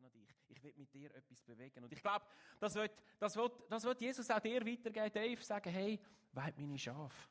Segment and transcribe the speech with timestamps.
[0.00, 0.36] glauben an dich.
[0.48, 1.84] Ich will mit dir etwas bewegen.
[1.84, 2.24] Und ich glaube,
[2.58, 5.98] das wird, das, wird, das wird Jesus auch dir weitergeben, Dave, sagen, hey,
[6.32, 7.28] weid meine Schafe.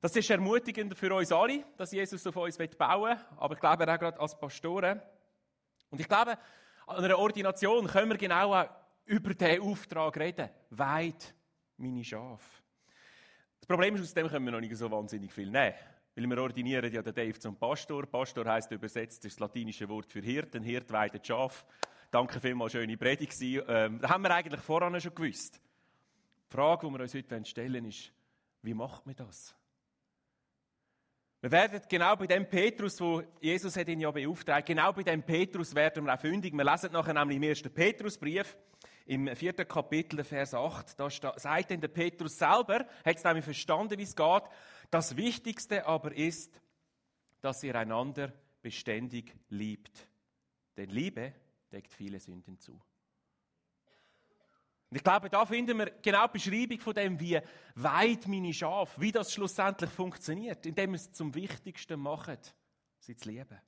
[0.00, 3.92] Das ist ermutigend für uns alle, dass Jesus auf uns bauen will, aber ich glaube
[3.92, 5.00] auch gerade als Pastoren.
[5.90, 6.38] Und ich glaube,
[6.86, 8.68] an einer Ordination können wir genau auch
[9.04, 10.50] über diesen Auftrag reden.
[10.70, 11.34] Weid
[11.76, 12.62] meine Schafe.
[13.58, 15.74] Das Problem ist, aus dem können wir noch nicht so wahnsinnig viel nehmen.
[16.16, 18.06] Weil wir ordinieren ja den Dave zum Pastor.
[18.06, 20.62] Pastor heißt übersetzt das latinische Wort für Hirten.
[20.62, 21.66] Hirt weidet Schaf.
[22.10, 23.36] Danke vielmals, schöne Predigt.
[23.42, 25.60] Ähm, das haben wir eigentlich voran schon gewusst.
[26.50, 28.12] Die Frage, die wir uns heute stellen ist,
[28.62, 29.54] wie macht man das?
[31.42, 35.22] Wir werden genau bei dem Petrus, wo Jesus hat ihn ja beauftragt, genau bei dem
[35.22, 36.54] Petrus werden wir auch fündig.
[36.54, 38.56] Wir lesen nachher nämlich im ersten Petrusbrief,
[39.06, 43.98] im vierten Kapitel, Vers 8, da sagt denn der Petrus selber, hat es nämlich verstanden,
[43.98, 44.42] wie es geht.
[44.90, 46.60] Das Wichtigste aber ist,
[47.40, 50.08] dass ihr einander beständig liebt.
[50.76, 51.32] Denn Liebe
[51.70, 52.72] deckt viele Sünden zu.
[54.88, 57.40] Und ich glaube, da finden wir genau die Beschreibung von dem, wie
[57.74, 62.38] weit meine Schafe, wie das schlussendlich funktioniert, indem wir es zum Wichtigsten machen,
[62.98, 63.58] sie zu lieben.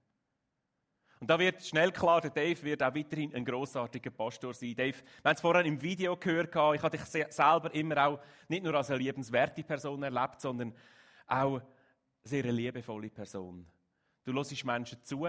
[1.21, 4.75] Und da wird schnell klar, der Dave wird auch weiterhin ein großartiger Pastor sein.
[4.77, 8.63] Dave, wir haben es vorhin im Video gehört, ich habe dich selber immer auch nicht
[8.63, 10.73] nur als eine liebenswerte Person erlebt, sondern
[11.27, 11.63] auch eine
[12.23, 13.67] sehr liebevolle Person.
[14.25, 15.27] Du hörst Menschen zu,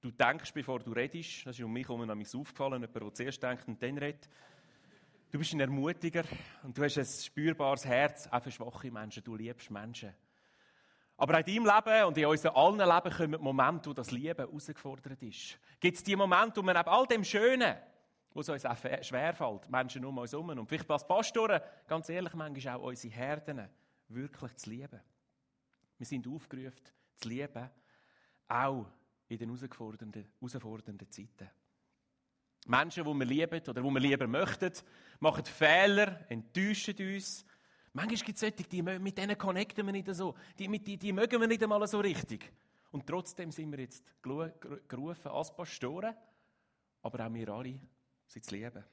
[0.00, 1.46] du denkst, bevor du redest.
[1.46, 4.28] Das ist um mich herum aufgefallen, jemand, der zuerst denkt und dann redet.
[5.30, 6.24] Du bist ein Ermutiger
[6.62, 9.22] und du hast ein spürbares Herz, auch für schwache Menschen.
[9.22, 10.14] Du liebst Menschen.
[11.18, 15.20] Aber in deinem Leben und in unserem allen Leben kommen Momente, wo das Lieben herausgefordert
[15.24, 15.58] ist.
[15.80, 17.76] Gibt es die Momente, wo wir neben all dem Schönen,
[18.32, 22.34] wo es uns auch schwerfällt, Menschen um uns herum und vielleicht als Pastoren, ganz ehrlich,
[22.34, 23.68] manchmal auch unsere Herden,
[24.06, 25.00] wirklich zu lieben.
[25.98, 26.84] Wir sind aufgerufen,
[27.16, 27.68] zu lieben,
[28.46, 28.86] auch
[29.26, 31.50] in den herausfordernden, herausfordernden Zeiten.
[32.66, 34.72] Menschen, die wir lieben oder die wir lieber möchten,
[35.18, 37.44] machen Fehler, enttäuschen uns,
[37.98, 40.32] Manchmal gibt es solche, die, mit denen connecten wir nicht so.
[40.56, 42.52] Die, die, die mögen wir nicht einmal so richtig.
[42.92, 46.14] Und trotzdem sind wir jetzt gerufen als Pastoren,
[47.02, 47.80] aber auch wir alle,
[48.28, 48.84] sie zu lieben.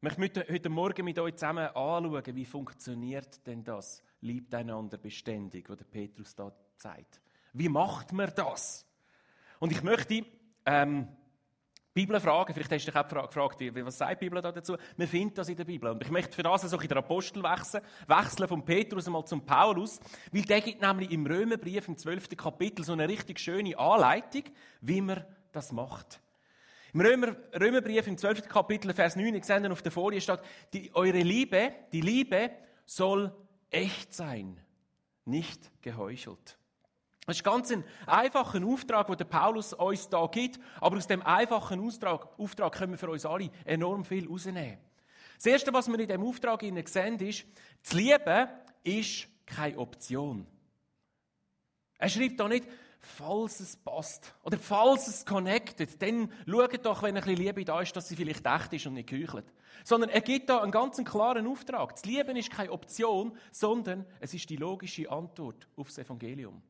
[0.00, 4.02] Ich möchte heute Morgen mit euch zusammen anschauen, wie funktioniert denn das?
[4.22, 7.20] Liebt einander beständig, was der Petrus da sagt.
[7.52, 8.86] Wie macht man das?
[9.58, 10.24] Und ich möchte
[10.64, 11.08] ähm,
[11.98, 12.54] Bibel fragen.
[12.54, 14.76] Vielleicht hast du dich auch gefragt, was sagt die Bibel da dazu?
[14.96, 15.90] Wir finden das in der Bibel.
[15.90, 19.44] Und ich möchte für das so in der Apostel wechseln, wechseln von Petrus einmal zum
[19.44, 19.98] Paulus,
[20.30, 22.36] weil der gibt nämlich im Römerbrief im 12.
[22.36, 24.44] Kapitel so eine richtig schöne Anleitung,
[24.80, 26.20] wie man das macht.
[26.92, 28.48] Im Römer, Römerbrief im 12.
[28.48, 30.40] Kapitel, Vers 9, ich sehe auf der Folie steht,
[30.72, 32.52] die, eure Liebe, die Liebe
[32.86, 33.34] soll
[33.70, 34.60] echt sein,
[35.24, 36.58] nicht geheuchelt.
[37.28, 40.58] Das ist ganz ein einfacher Auftrag, den der Paulus uns da gibt.
[40.80, 44.78] Aber aus dem einfachen Auftrag, Auftrag können wir für uns alle enorm viel rausnehmen.
[45.36, 47.44] Das Erste, was wir in diesem Auftrag sehen, ist,
[47.82, 48.48] das Lieben
[48.82, 50.46] ist keine Option.
[51.98, 52.66] Er schreibt da nicht,
[52.98, 57.82] falls es passt oder falls es connected, dann schaut doch, wenn ein bisschen Liebe da
[57.82, 59.52] ist, dass sie vielleicht echt ist und nicht geheuchelt.
[59.84, 61.94] Sondern er gibt da einen ganz klaren Auftrag.
[61.94, 66.62] Das Lieben ist keine Option, sondern es ist die logische Antwort auf das Evangelium.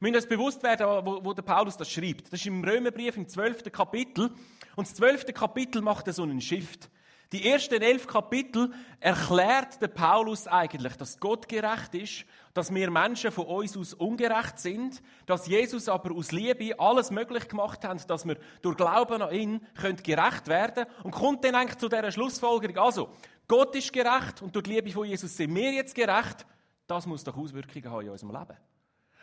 [0.00, 2.32] Wir müssen uns bewusst werden, wo, wo der Paulus das schreibt.
[2.32, 3.70] Das ist im Römerbrief im 12.
[3.70, 4.30] Kapitel.
[4.74, 5.26] Und das 12.
[5.34, 6.88] Kapitel macht so einen Shift.
[7.32, 12.24] Die ersten elf Kapitel erklärt der Paulus eigentlich, dass Gott gerecht ist,
[12.54, 17.46] dass wir Menschen von uns aus ungerecht sind, dass Jesus aber aus Liebe alles möglich
[17.46, 19.60] gemacht hat, dass wir durch Glauben an ihn
[20.02, 21.04] gerecht werden können.
[21.04, 23.10] Und kommt dann eigentlich zu dieser Schlussfolgerung, also,
[23.46, 26.46] Gott ist gerecht und durch die Liebe von Jesus sind wir jetzt gerecht.
[26.86, 28.56] Das muss doch Auswirkungen haben in unserem Leben.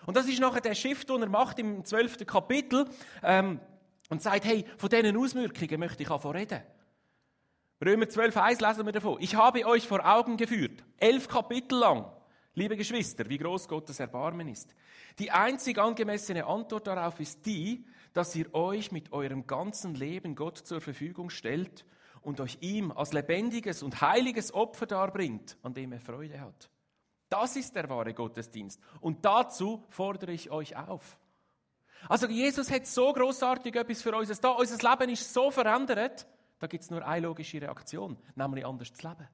[0.05, 2.85] Und das ist nachher der Shift, den er macht im zwölften Kapitel
[3.23, 3.59] ähm,
[4.09, 6.61] und sagt, hey, von diesen Auswirkungen möchte ich auch reden.
[7.83, 9.17] Römer 12,1 lesen wir davon.
[9.19, 12.11] Ich habe euch vor Augen geführt, elf Kapitel lang,
[12.55, 14.73] liebe Geschwister, wie groß Gottes Erbarmen ist.
[15.19, 20.57] Die einzig angemessene Antwort darauf ist die, dass ihr euch mit eurem ganzen Leben Gott
[20.57, 21.85] zur Verfügung stellt
[22.21, 26.69] und euch ihm als lebendiges und heiliges Opfer darbringt, an dem er Freude hat.
[27.29, 28.79] Das ist der wahre Gottesdienst.
[29.01, 31.17] Und dazu fordere ich euch auf.
[32.07, 34.49] Also Jesus hat so großartig etwas für uns da.
[34.49, 36.27] Unser Leben ist so verändert.
[36.59, 39.27] Da gibt es nur eine logische Reaktion, nämlich anders zu leben.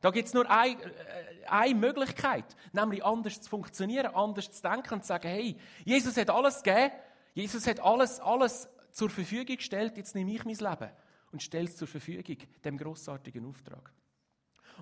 [0.00, 4.94] Da gibt es nur eine, äh, eine Möglichkeit, nämlich anders zu funktionieren, anders zu denken
[4.94, 6.92] und zu sagen, hey, Jesus hat alles gegeben,
[7.34, 10.90] Jesus hat alles, alles zur Verfügung gestellt, jetzt nehme ich mein Leben
[11.32, 13.92] und stelle es zur Verfügung, dem großartigen Auftrag.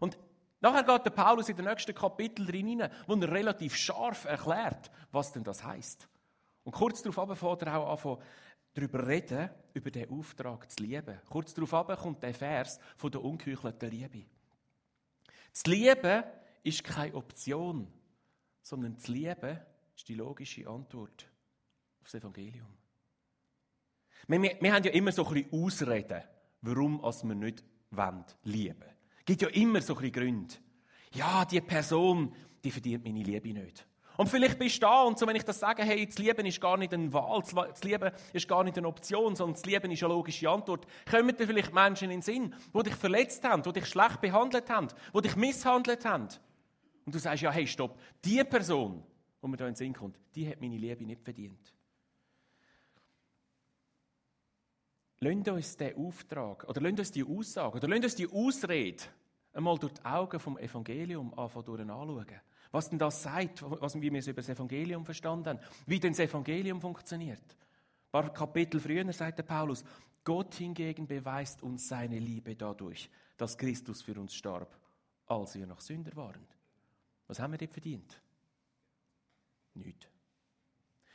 [0.01, 0.19] Und
[0.61, 5.33] Nachher geht der Paulus in den nächsten Kapitel drin wo er relativ scharf erklärt, was
[5.33, 6.09] denn das heißt.
[6.65, 8.25] Und kurz darauf fängt er auch an,
[8.75, 11.21] darüber reden, über den Auftrag zu lieben.
[11.29, 14.25] Kurz darauf kommt der Vers von der ungeheuchelten Liebe.
[15.53, 16.25] Das Lieben
[16.63, 17.87] ist keine Option,
[18.63, 19.59] sondern das Lieben
[19.95, 21.31] ist die logische Antwort
[22.01, 22.69] auf das Evangelium.
[24.29, 26.23] Wir, wir, wir haben ja immer so ein bisschen Ausreden,
[26.63, 28.96] warum wir nicht wollen, lieben Es
[29.27, 30.55] gibt ja immer so ein bisschen Gründe.
[31.13, 32.33] Ja, die Person,
[32.65, 33.87] die verdient meine Liebe nicht.
[34.17, 36.61] Und vielleicht bist du da und so, wenn ich das sage, hey, das Lieben ist
[36.61, 40.03] gar nicht eine Wahl, das Lieben ist gar nicht eine Option, sondern das Lieben ist
[40.03, 40.87] eine logische Antwort.
[41.11, 44.71] Kommen dir vielleicht Menschen in den Sinn, die dich verletzt haben, die dich schlecht behandelt
[44.71, 46.29] haben, die dich misshandelt haben?
[47.05, 49.03] Und du sagst, ja, hey, stopp, die Person,
[49.43, 51.75] die mir da in den Sinn kommt, die hat meine Liebe nicht verdient.
[55.21, 59.03] Lasst uns den Auftrag, oder lasst uns die Aussage, oder lasst uns die Ausrede
[59.53, 62.41] einmal durch die Augen vom Evangelium anfangen anschauen.
[62.71, 66.21] Was denn das sagt, was, wir es über das Evangelium verstanden haben, wie denn das
[66.21, 67.41] Evangelium funktioniert.
[67.41, 69.85] Ein paar Kapitel früher sagt der Paulus,
[70.23, 74.77] Gott hingegen beweist uns seine Liebe dadurch, dass Christus für uns starb,
[75.27, 76.47] als wir noch Sünder waren.
[77.27, 78.21] Was haben wir dort verdient?
[79.75, 80.16] Nichts.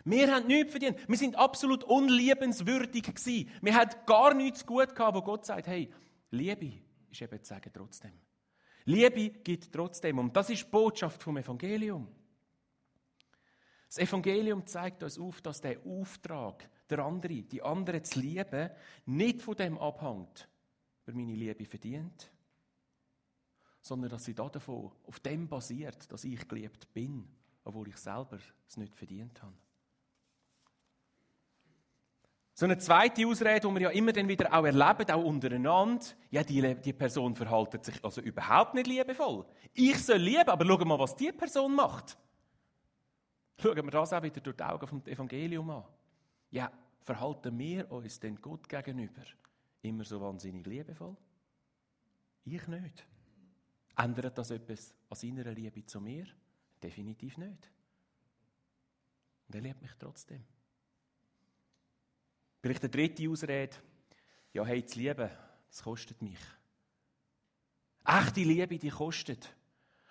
[0.06, 0.98] Wir haben nichts verdient.
[1.07, 3.50] Wir sind absolut unliebenswürdig gewesen.
[3.62, 5.92] Wir hatten gar nichts gut gehabt, wo Gott sagt, hey,
[6.31, 6.74] Liebe
[7.09, 8.13] ist eben zu sagen trotzdem.
[8.86, 10.19] Liebe gibt trotzdem.
[10.19, 12.07] Und das ist die Botschaft vom Evangelium.
[13.88, 18.69] Das Evangelium zeigt uns auf, dass der Auftrag, der andere, die andere zu lieben,
[19.06, 20.47] nicht von dem abhängt,
[21.06, 22.31] wer meine Liebe verdient,
[23.81, 27.27] sondern dass sie davon auf dem basiert, dass ich geliebt bin,
[27.65, 29.57] obwohl ich selber es nicht verdient habe.
[32.62, 36.44] So eine zweite Ausrede, die wir ja immer dann wieder auch erleben, auch untereinander, ja,
[36.44, 39.48] die, die Person verhält sich also überhaupt nicht liebevoll.
[39.74, 42.16] Ich soll lieben, aber schau mal, was die Person macht.
[43.58, 45.86] Schauen wir das auch wieder durch die Augen vom Evangelium an.
[46.52, 46.72] Ja,
[47.02, 49.24] verhalten wir uns denn Gott gegenüber
[49.81, 51.18] immer so wahnsinnig liebevoll?
[52.46, 53.07] Ich nicht.
[53.98, 56.28] Ändert das etwas an seiner Liebe zu mir?
[56.84, 57.72] Definitiv nicht.
[59.48, 60.46] Und er liebt mich trotzdem.
[62.62, 63.75] Vielleicht eine dritte Ausrede.
[64.54, 65.30] Ja, hey, zu lieben,
[65.69, 66.40] das kostet mich.
[68.06, 69.56] Echte Liebe, die kostet.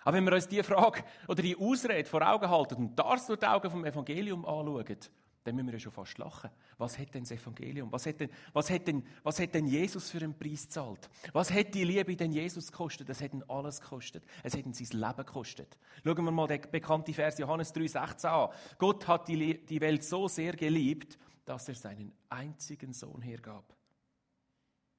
[0.02, 3.38] Aber wenn wir uns diese Frage oder die Ausrede vor Augen halten und das durch
[3.38, 4.96] die Augen vom Evangelium anschauen,
[5.44, 6.50] dann müssen wir ja schon fast lachen.
[6.76, 7.90] Was hat denn das Evangelium?
[7.90, 11.08] Was hat denn, was hat denn, was hat denn Jesus für einen Preis gezahlt?
[11.32, 13.08] Was hat die Liebe denn Jesus gekostet?
[13.08, 14.24] Es hat ihn alles gekostet.
[14.42, 15.78] Es hat ihn sein Leben gekostet.
[16.04, 18.50] Schauen wir mal den bekannten Vers Johannes 3,16 an.
[18.78, 21.18] Gott hat die, die Welt so sehr geliebt,
[21.50, 23.76] dass er seinen einzigen Sohn hergab,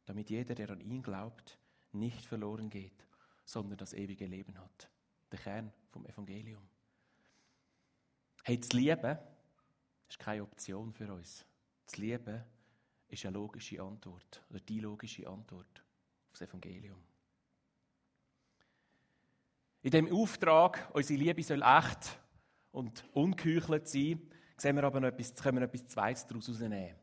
[0.06, 1.58] damit jeder, der an ihn glaubt,
[1.94, 3.08] nicht verloren geht,
[3.46, 4.90] sondern das ewige Leben hat.
[5.32, 6.68] Der Kern vom Evangelium.
[8.44, 9.18] Hey, das Lieben
[10.10, 11.46] ist keine Option für uns.
[11.86, 12.44] Das Lieben
[13.08, 15.86] ist eine logische Antwort, oder die logische Antwort
[16.26, 17.02] auf das Evangelium.
[19.84, 22.20] In dem Auftrag, unsere Liebe soll echt
[22.74, 24.30] und ungeheuchelt sein,
[24.62, 26.96] sehen wir aber noch etwas, können wir etwas Zweites daraus herausnehmen.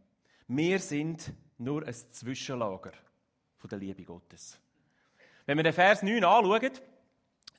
[0.46, 2.92] Wir sind nur ein Zwischenlager
[3.56, 4.58] von der Liebe Gottes.
[5.44, 6.70] Wenn wir den Vers 9 anschauen,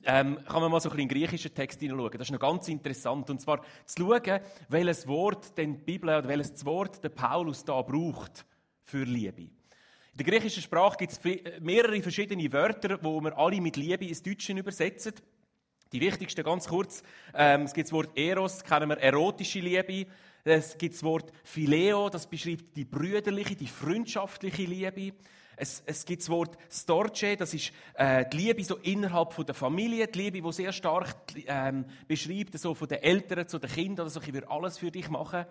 [0.04, 2.12] ähm, kann man mal so ein bisschen in den griechischen Text hineinschauen.
[2.12, 3.28] Das ist noch ganz interessant.
[3.28, 7.82] Und zwar zu schauen, welches Wort denn die Bibel oder welches Wort der Paulus da
[7.82, 8.46] braucht
[8.82, 9.42] für Liebe.
[9.42, 11.20] In der griechischen Sprache gibt es
[11.60, 15.12] mehrere verschiedene Wörter, wo wir alle mit Liebe ins Deutsche übersetzen.
[15.92, 17.02] Die wichtigsten ganz kurz.
[17.34, 20.08] Ähm, es gibt das Wort Eros, kennen wir erotische Liebe.
[20.44, 25.16] Es gibt das Wort Phileo, das beschreibt die brüderliche, die freundschaftliche Liebe.
[25.56, 29.54] Es, es gibt das Wort Storge, das ist äh, die Liebe so innerhalb von der
[29.56, 31.16] Familie, die Liebe, die sehr stark
[31.46, 35.10] ähm, beschreibt, so von den Eltern zu den Kindern, also ich will alles für dich
[35.10, 35.44] machen.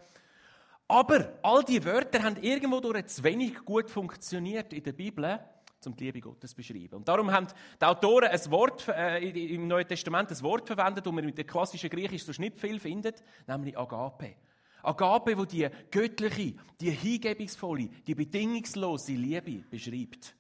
[0.88, 5.40] Aber all die Wörter haben irgendwo durch zu wenig gut funktioniert in der Bibel
[5.88, 6.96] um die Liebe Gottes zu beschreiben.
[6.96, 7.48] Und darum haben
[7.80, 11.46] die Autoren ein Wort, äh, im Neuen Testament ein Wort verwendet, das man mit der
[11.46, 14.36] klassischen Griechisch so nicht viel findet, nämlich Agape.
[14.84, 20.36] Agape, wo die göttliche, die hingebungsvolle, die bedingungslose Liebe beschreibt.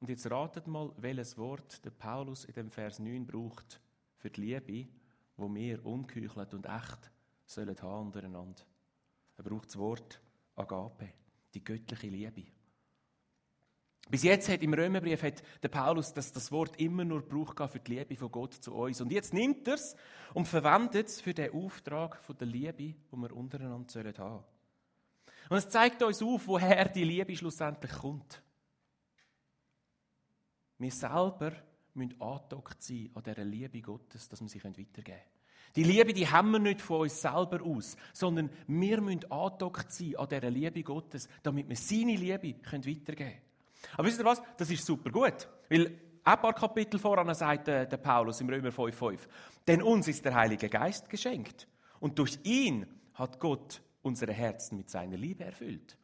[0.00, 3.80] Und jetzt ratet mal, welches Wort der Paulus in dem Vers 9 braucht
[4.18, 4.88] für die Liebe,
[5.36, 7.10] wo wir ungeheuchelt und echt
[7.46, 8.62] sollen haben untereinander.
[9.36, 10.20] Er braucht das Wort
[10.54, 11.12] Agape,
[11.54, 12.44] die göttliche Liebe.
[14.08, 17.80] Bis jetzt hat im Römerbrief hat der Paulus das, das Wort immer nur Brauch für
[17.80, 19.00] die Liebe von Gott zu uns.
[19.00, 19.96] Und jetzt nimmt er es
[20.32, 24.42] und verwendet es für den Auftrag von der Liebe, die wir untereinander haben sollen
[25.50, 28.42] Und es zeigt uns auf, woher die Liebe schlussendlich kommt.
[30.78, 31.52] Wir selber
[31.94, 35.20] müssen angedockt sein an dieser Liebe Gottes, dass wir sie weitergeben können.
[35.74, 40.16] Die Liebe, die haben wir nicht von uns selber aus, sondern wir müssen andockt sein
[40.16, 43.45] an dieser Liebe Gottes, damit wir seine Liebe weitergeben können.
[43.96, 44.42] Aber wisst ihr was?
[44.56, 45.48] Das ist super gut.
[45.68, 49.20] Weil ein paar Kapitel voran sagt der, der Paulus im Römer 5,5.
[49.66, 51.68] Denn uns ist der Heilige Geist geschenkt.
[52.00, 55.96] Und durch ihn hat Gott unsere Herzen mit seiner Liebe erfüllt.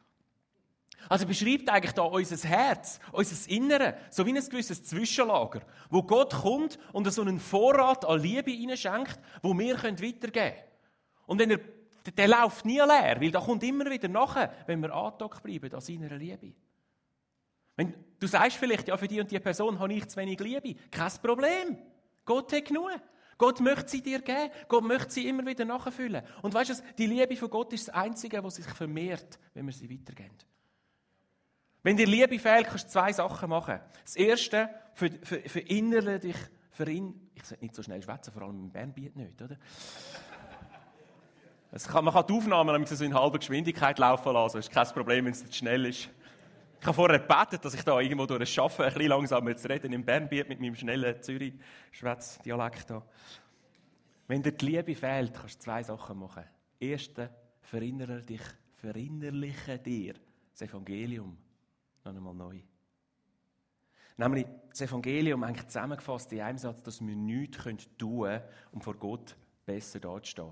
[1.09, 6.33] Also beschreibt eigentlich da unser Herz, unser Innere, so wie ein gewisses Zwischenlager, wo Gott
[6.33, 10.55] kommt und so einen Vorrat an Liebe hineinschenkt, wo wir weitergeben können.
[11.25, 11.59] Und wenn er,
[12.17, 15.81] der läuft nie leer, weil da kommt immer wieder nachher, wenn wir antockt bleiben an
[15.81, 16.53] seiner Liebe.
[17.75, 20.75] Wenn du sagst vielleicht, ja, für die und die Person habe ich zu wenig Liebe,
[20.91, 21.77] kein Problem.
[22.25, 22.91] Gott hat genug.
[23.37, 24.51] Gott möchte sie dir geben.
[24.67, 26.23] Gott möchte sie immer wieder nachfüllen.
[26.41, 29.73] Und weißt du, die Liebe von Gott ist das Einzige, was sich vermehrt, wenn wir
[29.73, 30.37] sie weitergeben.
[31.81, 33.79] Wenn dir Liebe fehlt, kannst du zwei Sachen machen.
[34.03, 36.37] Das erste, für, für, verinnerle dich,
[36.71, 39.57] verin, ich sollte nicht so schnell schwätzen, vor allem im Bernbiet nicht, oder?
[41.91, 45.25] Kann, man kann die Aufnahmen so in halber Geschwindigkeit laufen lassen, das ist kein Problem,
[45.25, 46.07] wenn es nicht schnell ist.
[46.83, 49.69] Ich habe vorher gebetet, dass ich da irgendwo durch es schaffe, ein bisschen langsamer zu
[49.69, 52.93] reden im Bernbiet mit meinem schnellen Zürich-Schwätz-Dialekt.
[54.27, 56.43] Wenn dir die Liebe fehlt, kannst du zwei Sachen machen.
[56.81, 57.29] Erste,
[57.61, 58.41] verinnere dich,
[58.81, 60.15] verinnerliche dir
[60.51, 61.37] das Evangelium
[62.03, 62.59] noch einmal neu.
[64.17, 67.63] Nämlich das Evangelium eigentlich zusammengefasst in einem Satz, dass wir nichts
[67.97, 70.51] tun können, um vor Gott besser dazustehen.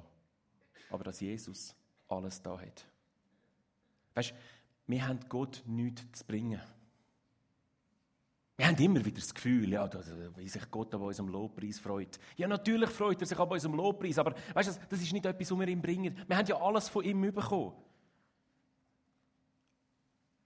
[0.91, 1.75] Aber dass Jesus
[2.07, 2.88] alles da hat.
[4.13, 4.33] Weißt
[4.91, 6.62] wir haben Gott nichts zu bringen.
[8.57, 9.89] Wir haben immer wieder das Gefühl, ja,
[10.38, 12.19] wie sich Gott an unserem Lobpreis freut.
[12.38, 15.50] Ja, natürlich freut er sich an unserem Lobpreis, aber weißt du, das ist nicht etwas,
[15.50, 16.15] was wir ihm bringen.
[16.27, 17.74] Wir haben ja alles von ihm bekommen.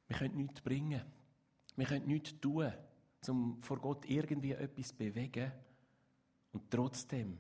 [0.08, 1.02] Wir können nichts bringen.
[1.76, 2.72] Wir können nichts tun,
[3.28, 5.52] um vor Gott irgendwie etwas zu bewegen.
[6.54, 7.38] Und trotzdem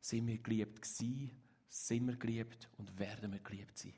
[0.00, 1.30] sind wir geliebt gewesen,
[1.68, 3.92] sind wir geliebt und werden wir geliebt sein.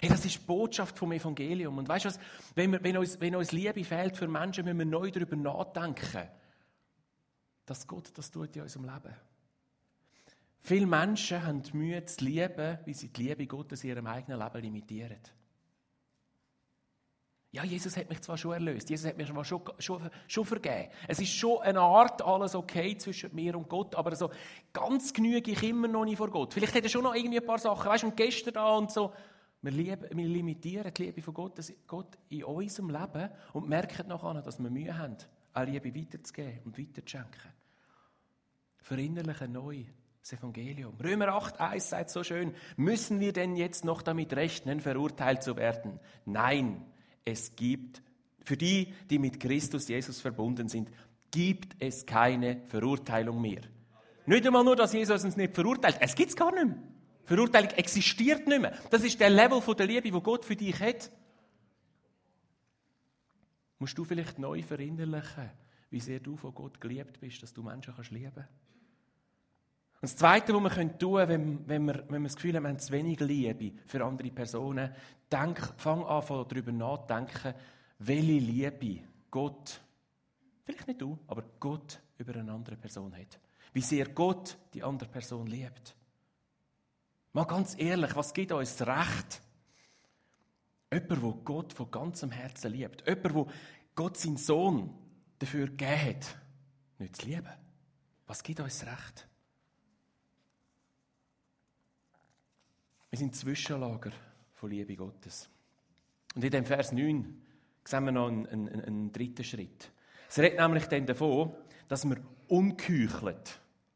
[0.00, 1.78] Hey, das ist die Botschaft vom Evangelium.
[1.78, 2.18] Und weißt du was?
[2.54, 6.28] Wenn, wir, wenn, uns, wenn uns Liebe fehlt für Menschen, müssen wir neu darüber nachdenken,
[7.64, 9.16] dass Gott das tut in unserem Leben.
[10.60, 14.62] Viele Menschen haben Mühe zu lieben, wie sie die Liebe Gottes in ihrem eigenen Leben
[14.62, 15.20] limitieren.
[17.52, 20.90] Ja, Jesus hat mich zwar schon erlöst, Jesus hat mich schon, schon, schon vergeben.
[21.08, 24.30] Es ist schon eine Art alles okay zwischen mir und Gott, aber so
[24.72, 26.52] ganz genüge ich immer noch nicht vor Gott.
[26.52, 29.14] Vielleicht hat er schon noch irgendwie ein paar Sachen, weißt du, gestern da und so.
[29.66, 31.58] Wir, lieben, wir limitieren die Liebe von Gott,
[31.88, 35.16] Gott in unserem Leben und merken nachher, dass wir Mühe haben,
[35.52, 37.50] eine Liebe weiterzugeben und weiterzuschenken.
[38.78, 39.82] Verinnerlichen neu
[40.20, 40.94] das Evangelium.
[41.02, 45.98] Römer 8,1 sagt so schön, müssen wir denn jetzt noch damit rechnen, verurteilt zu werden?
[46.26, 46.86] Nein,
[47.24, 48.04] es gibt,
[48.44, 50.92] für die, die mit Christus Jesus verbunden sind,
[51.32, 53.62] gibt es keine Verurteilung mehr.
[54.26, 56.95] Nicht einmal nur, dass Jesus uns nicht verurteilt, es gibt es gar nicht mehr.
[57.26, 58.72] Verurteilung existiert nicht mehr.
[58.90, 61.10] Das ist der Level der Liebe, wo Gott für dich hat.
[63.78, 65.50] Musst du vielleicht neu verinnerlichen,
[65.90, 68.48] wie sehr du von Gott geliebt bist, dass du Menschen kannst lieben kannst.
[69.96, 72.62] Und das Zweite, was wir tun können, wenn, wenn, wir, wenn wir das Gefühl haben,
[72.62, 74.94] wir haben zu wenig Liebe für andere Personen,
[75.30, 77.54] denk, fang an, darüber nachzudenken,
[77.98, 79.80] welche Liebe Gott,
[80.64, 83.40] vielleicht nicht du, aber Gott über eine andere Person hat.
[83.72, 85.96] Wie sehr Gott die andere Person liebt.
[87.36, 89.42] Mal ganz ehrlich, was gibt uns Recht?
[90.90, 93.06] Jemand, der Gott von ganzem Herzen liebt.
[93.06, 93.46] Jemand, der
[93.94, 94.96] Gott seinen Sohn
[95.38, 96.38] dafür gegeben hat,
[96.98, 97.52] nicht zu lieben.
[98.26, 99.28] Was gibt uns Recht?
[103.10, 104.12] Wir sind Zwischenlager
[104.54, 105.50] von Liebe Gottes.
[106.34, 107.42] Und in dem Vers 9
[107.84, 109.92] sehen wir noch einen, einen, einen dritten Schritt.
[110.26, 111.54] Es redet nämlich dann davon,
[111.86, 112.16] dass wir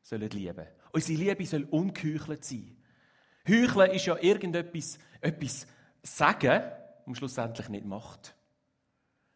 [0.03, 0.67] sollen lieben.
[0.93, 2.77] Unsere Liebe soll unküchelt sein.
[3.51, 5.67] Heucheln ist ja irgendetwas etwas
[6.03, 6.63] sagen,
[7.07, 8.35] und schlussendlich nicht macht.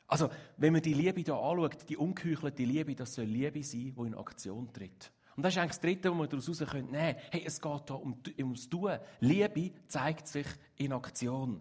[0.07, 4.07] Also, wenn man die Liebe hier anschaut, die ungeheuchelte Liebe, das soll Liebe sein, die
[4.07, 5.11] in Aktion tritt.
[5.37, 7.17] Und das ist eigentlich das Dritte, was man daraus heraus nehmen können.
[7.31, 8.99] Hey, es geht hier um, ums Tun.
[9.21, 11.61] Liebe zeigt sich in Aktion.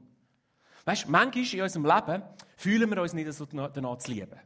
[0.85, 2.23] Weißt du, manchmal in unserem Leben
[2.57, 4.39] fühlen wir uns nicht so danach zu lieben.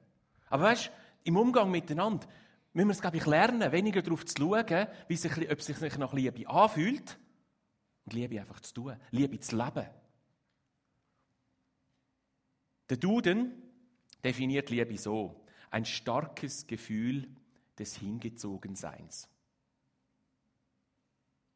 [0.50, 0.92] Aber weißt du,
[1.26, 2.28] im Umgang miteinander
[2.72, 5.98] müssen wir es, glaube ich, lernen, weniger darauf zu schauen, wie sich, ob es sich
[5.98, 7.18] nach Liebe anfühlt,
[8.08, 9.86] und Liebe einfach zu tun, Liebe zu leben.
[12.90, 13.62] Der Duden
[14.24, 17.28] definiert Liebe so: ein starkes Gefühl
[17.78, 19.28] des Hingezogenseins.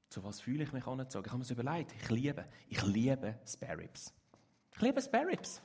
[0.10, 1.26] Zu was fühle ich mich angezogen?
[1.26, 1.96] Ich habe mir das überlegt.
[2.02, 4.14] Ich liebe, ich liebe Sparrows.
[4.74, 5.62] Ich liebe Sparrows.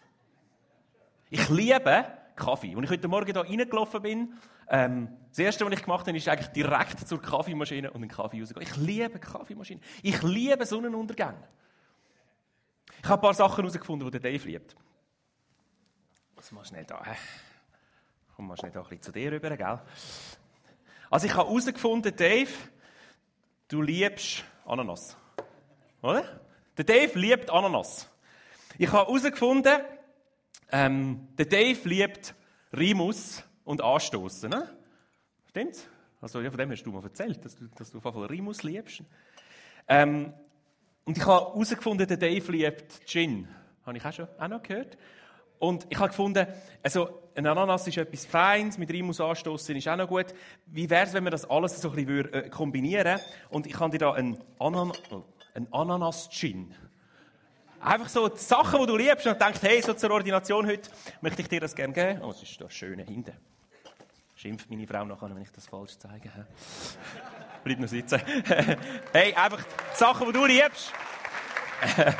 [1.30, 2.76] Ich liebe Kaffee.
[2.76, 4.34] Als ich heute Morgen hier reingelaufen bin,
[4.68, 8.40] Ähm, das Erste, was ich gemacht habe, ist eigentlich direkt zur Kaffeemaschine und einen Kaffee
[8.40, 8.62] rausgehen.
[8.62, 9.82] Ich liebe Kaffeemaschinen.
[10.02, 11.46] Ich liebe Sonnenuntergänge.
[13.02, 14.74] Ich habe ein paar Sachen herausgefunden, die der Dave liebt.
[16.34, 17.02] Muss mal schnell da.
[18.34, 19.80] Komm mal schnell da ein bisschen zu dir rüber, gell?
[21.10, 22.50] Also ich habe herausgefunden, Dave,
[23.68, 25.16] du liebst Ananas.
[26.02, 26.40] Oder?
[26.76, 28.10] Der Dave liebt Ananas.
[28.78, 29.80] Ich habe herausgefunden,
[30.70, 32.34] ähm, der Dave liebt
[32.76, 34.48] Rimus und Anstoßen.
[34.48, 34.70] Ne?
[35.50, 35.86] Stimmt's?
[36.22, 38.62] Also, ja, von dem hast du mal erzählt, dass du, dass du auf jeden Rimus
[38.62, 39.02] liebst.
[39.86, 40.32] Ähm,
[41.04, 43.46] und ich habe herausgefunden, der Dave liebt Gin.
[43.84, 44.96] Habe ich auch schon auch noch gehört.
[45.58, 46.46] Und ich habe gefunden,
[46.82, 50.26] also ein Ananas ist etwas Feins, mit Rimus anstoßen ist auch noch gut.
[50.66, 53.20] Wie wäre es, wenn wir das alles so ein bisschen äh, kombinieren?
[53.50, 56.74] Und ich kann dir da einen, Anan oh, einen Ananas-Gin.
[57.80, 61.42] Einfach so die Sachen, die du liebst und denkst, hey, so zur Ordination heute möchte
[61.42, 62.22] ich dir das gerne geben.
[62.22, 63.32] Oh, es ist da schön hinten.
[64.36, 66.30] Schimpft meine Frau nachher, wenn ich das falsch zeige.
[67.64, 68.20] Bleib noch sitzen.
[69.12, 70.92] hey, einfach die Sachen, die du liebst.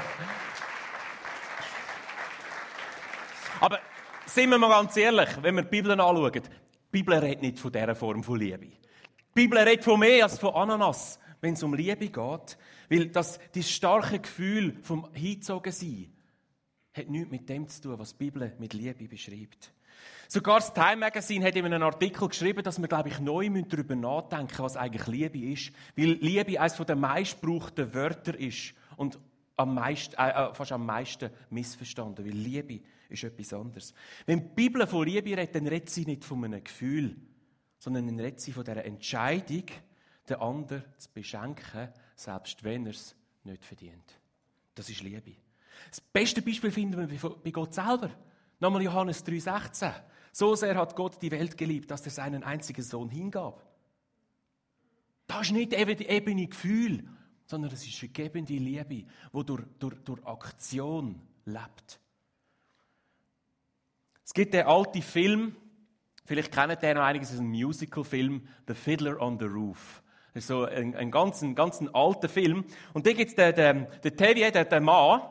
[3.61, 3.81] Aber
[4.25, 6.41] sind wir mal ganz ehrlich, wenn wir die Bibel anschauen, die
[6.91, 8.65] Bibel redet nicht von dieser Form von Liebe.
[8.67, 8.79] Die
[9.35, 12.59] Bibel redet von mehr als von Ananas, wenn es um Liebe geht.
[12.89, 16.11] Weil das, das starke Gefühl vom Hinzogensein
[16.95, 19.76] hat nichts mit dem zu tun, was die Bibel mit Liebe beschreibt.
[20.29, 23.95] Sogar das Time Magazine hat in einem Artikel geschrieben, dass wir, glaube ich, neu darüber
[23.95, 25.73] nachdenken müssen, was eigentlich Liebe ist.
[25.97, 29.19] Weil Liebe eines der meistgebrauchten Wörter ist und
[29.57, 32.25] am meisten, äh, äh, fast am meisten missverstanden.
[32.25, 33.95] Weil Liebe ist etwas anderes.
[34.27, 37.17] Wenn die Bibel von Liebe redet, dann redet sie nicht von einem Gefühl,
[37.79, 39.65] sondern dann redet sie von dieser Entscheidung,
[40.29, 43.15] den anderen zu beschenken, selbst wenn er es
[43.45, 44.21] nicht verdient.
[44.75, 45.33] Das ist Liebe.
[45.91, 48.11] Das beste Beispiel finden wir bei Gott selber.
[48.59, 49.93] Nochmal Johannes 3,16.
[50.39, 53.65] So sehr hat Gott die Welt geliebt, dass er seinen einzigen Sohn hingab.
[55.27, 57.09] Das ist nicht eben ebene Gefühl,
[57.47, 61.99] sondern es ist vergebende Liebe, die durch, durch, durch Aktion lebt.
[64.27, 65.57] Es gibt den alten Film,
[66.27, 70.03] vielleicht kennt ihr noch einiges, es ist ein Musical-Film, The Fiddler on the Roof.
[70.35, 72.67] Das ist so ein, ein ganz, ein ganz alter Film.
[72.93, 74.15] Und da gibt es den, den, den
[74.53, 75.23] den, den Mann,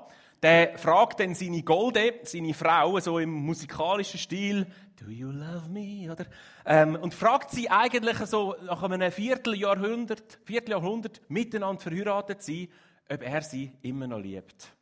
[0.41, 4.67] der fragt dann seine Golde, seine Frau, so im musikalischen Stil,
[4.99, 6.09] Do you love me?
[6.11, 6.25] Oder?
[6.65, 12.69] Ähm, und fragt sie eigentlich so nach einem Vierteljahrhundert, Vierteljahrhundert miteinander verheiratet sein,
[13.09, 14.73] ob er sie immer noch liebt.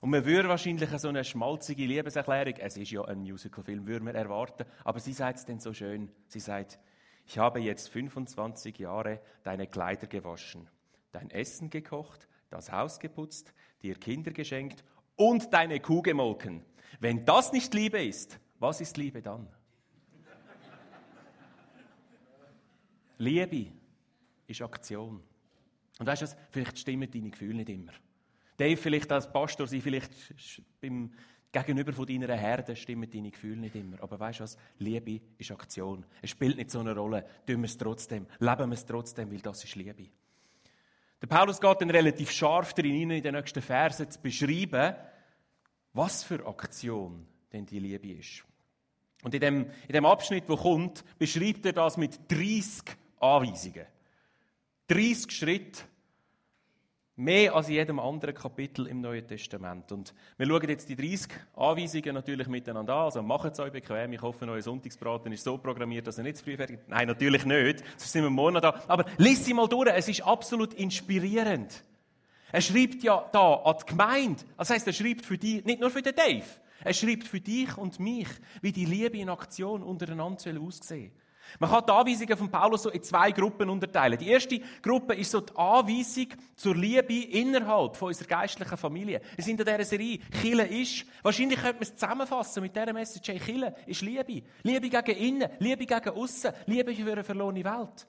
[0.00, 4.14] Und man würde wahrscheinlich so eine schmalzige Liebeserklärung, es ist ja ein Musicalfilm, würde man
[4.14, 6.10] erwarten, aber sie sagt es dann so schön.
[6.26, 6.80] Sie sagt,
[7.26, 10.68] ich habe jetzt 25 Jahre deine Kleider gewaschen,
[11.12, 14.82] dein Essen gekocht, das Haus geputzt, dir Kinder geschenkt
[15.14, 16.64] und deine Kuh gemolken.
[16.98, 19.48] Wenn das nicht Liebe ist, was ist Liebe dann?
[23.18, 23.72] Liebe
[24.46, 25.22] ist Aktion.
[25.98, 26.36] Und weißt du was?
[26.50, 27.92] Vielleicht stimmen deine Gefühle nicht immer.
[28.56, 30.12] Dave, vielleicht als Pastor sein, vielleicht
[30.80, 31.12] beim
[31.50, 34.00] Gegenüber von deiner Herde stimmen deine Gefühle nicht immer.
[34.02, 34.56] Aber weißt du was?
[34.78, 36.06] Liebe ist Aktion.
[36.22, 37.26] Es spielt nicht so eine Rolle.
[37.46, 38.26] Tun wir es trotzdem.
[38.38, 40.08] Leben wir es trotzdem, weil das ist Liebe.
[41.20, 44.94] Der Paulus geht dann relativ scharf darin, in den nächsten Versen zu beschreiben,
[45.92, 48.44] was für Aktion denn die Liebe ist.
[49.22, 53.86] Und in dem, in dem Abschnitt, wo kommt, beschreibt er das mit 30 Anweisungen.
[54.88, 55.82] 30 Schritte,
[57.14, 59.92] Mehr als in jedem anderen Kapitel im Neuen Testament.
[59.92, 63.04] Und wir schauen jetzt die 30 Anweisungen natürlich miteinander an.
[63.04, 64.14] Also macht es euch bequem.
[64.14, 66.88] Ich hoffe, euer Sonntagsbraten ist so programmiert, dass er nicht zu früh fertig ist.
[66.88, 67.80] Nein, natürlich nicht.
[67.98, 68.82] Sonst sind wir morgen da.
[68.88, 69.90] Aber lies sie mal durch.
[69.90, 71.84] Es ist absolut inspirierend.
[72.50, 74.42] Er schreibt ja da an die Gemeinde.
[74.56, 76.46] Das heißt, er schreibt für dich, nicht nur für den Dave.
[76.84, 78.28] Er schreibt für dich und mich,
[78.60, 81.10] wie die Liebe in Aktion untereinander aussehen soll.
[81.58, 84.18] Man kann die Anweisungen von Paulus so in zwei Gruppen unterteilen.
[84.18, 89.20] Die erste Gruppe ist so die Anweisung zur Liebe innerhalb von unserer geistlichen Familie.
[89.34, 91.04] Wir sind in dieser Serie Chile ist.
[91.22, 94.42] Wahrscheinlich könnte man es zusammenfassen mit dieser Message, hey, Chile ist Liebe.
[94.62, 98.06] Liebe gegen innen, Liebe gegen außen, Liebe für eine verlorene Welt.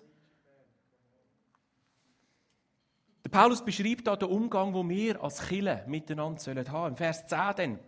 [3.26, 6.92] Der Paulus beschreibt da den Umgang, wo wir als Chile miteinander haben sollen.
[6.92, 7.80] Im Vers 10 dann.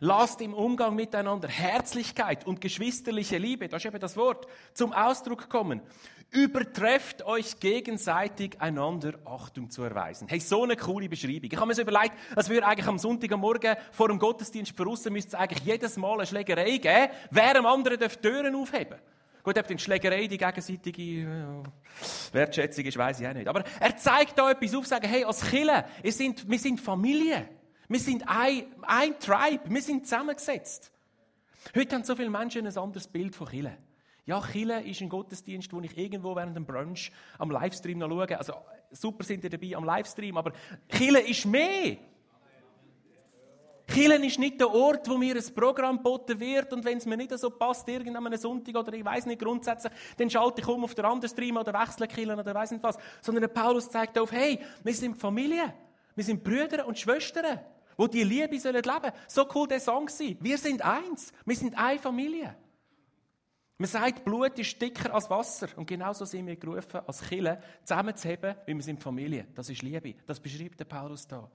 [0.00, 5.48] Lasst im Umgang miteinander Herzlichkeit und geschwisterliche Liebe, das ist eben das Wort, zum Ausdruck
[5.48, 5.80] kommen.
[6.30, 10.28] Übertrefft euch gegenseitig einander Achtung zu erweisen.
[10.28, 11.50] Hey, so eine coole Beschreibung.
[11.50, 15.30] Ich habe mir so überlegt, als würde eigentlich am Sonntagmorgen vor dem Gottesdienst voraus müsste
[15.30, 18.98] es eigentlich jedes Mal eine Schlägerei geben, wer am anderen darf Türen aufheben.
[19.42, 21.62] Gut, ob die Schlägerei die gegenseitige ja,
[22.32, 23.48] Wertschätzung ist, weiß ich auch nicht.
[23.48, 27.48] Aber er zeigt da etwas auf, sagen, hey, als Killer, wir sind, wir sind Familie.
[27.88, 30.92] Wir sind ein, ein Tribe, wir sind zusammengesetzt.
[31.74, 33.78] Heute haben so viele Menschen ein anderes Bild von Kirche.
[34.26, 38.38] Ja, Chile ist ein Gottesdienst, wo ich irgendwo während dem Brunch am Livestream noch schaue.
[38.38, 38.52] Also
[38.90, 40.52] super sind ihr dabei am Livestream, aber
[40.90, 41.96] Chile ist mehr.
[43.86, 47.16] Kirchen ist nicht der Ort, wo mir ein Programm geboten wird und wenn es mir
[47.16, 50.94] nicht so passt, irgendeinem Sonntag oder ich weiß nicht grundsätzlich, dann schalte ich um auf
[50.94, 52.98] den anderen Stream oder wechsle Kirchen oder weiß nicht was.
[53.22, 55.72] Sondern der Paulus zeigt auf, hey, wir sind Familie.
[56.14, 57.60] Wir sind Brüder und Schwestern,
[57.98, 59.12] wo die Liebe sollen leben.
[59.26, 60.38] So cool der Song sein.
[60.40, 61.32] Wir sind eins.
[61.44, 62.56] Wir sind eine Familie.
[63.76, 65.68] Man sagt, Blut ist dicker als Wasser.
[65.76, 69.48] Und genauso sind wir gerufen, als Kille zusammenzuheben, wie wir sind Familie.
[69.54, 70.14] Das ist Liebe.
[70.26, 71.50] Das beschreibt der Paulus da.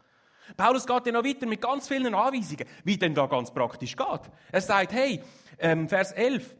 [0.57, 4.21] Paulus geht dann noch weiter mit ganz vielen Anweisungen, wie denn da ganz praktisch geht.
[4.51, 5.23] Er sagt, hey,
[5.57, 6.53] ähm, Vers 11,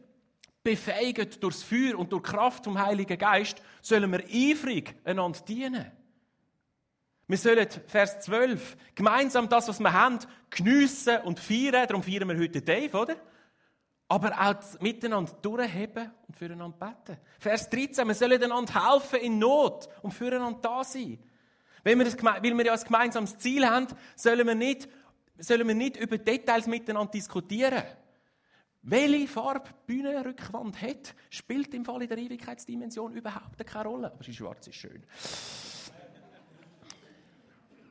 [0.62, 5.92] befähigt durchs Feuer und durch Kraft vom Heiligen Geist sollen wir eifrig einander dienen.
[7.26, 10.18] Wir sollen, Vers 12, gemeinsam das, was wir haben,
[10.50, 11.86] geniessen und feiern.
[11.86, 13.16] Darum feiern wir heute Dave, oder?
[14.08, 17.18] Aber auch miteinander durchheben und füreinander beten.
[17.38, 21.18] Vers 13, wir sollen einander helfen in Not und füreinander da sein.
[21.82, 24.88] Weil wir, das, weil wir ja ein gemeinsames Ziel haben, sollen wir nicht,
[25.38, 27.82] sollen wir nicht über Details miteinander diskutieren.
[28.82, 34.12] Welche Farbe Bühnenrückwand hat, spielt im Fall in der Ewigkeitsdimension überhaupt keine Rolle.
[34.12, 35.02] Aber die schwarz ist schön.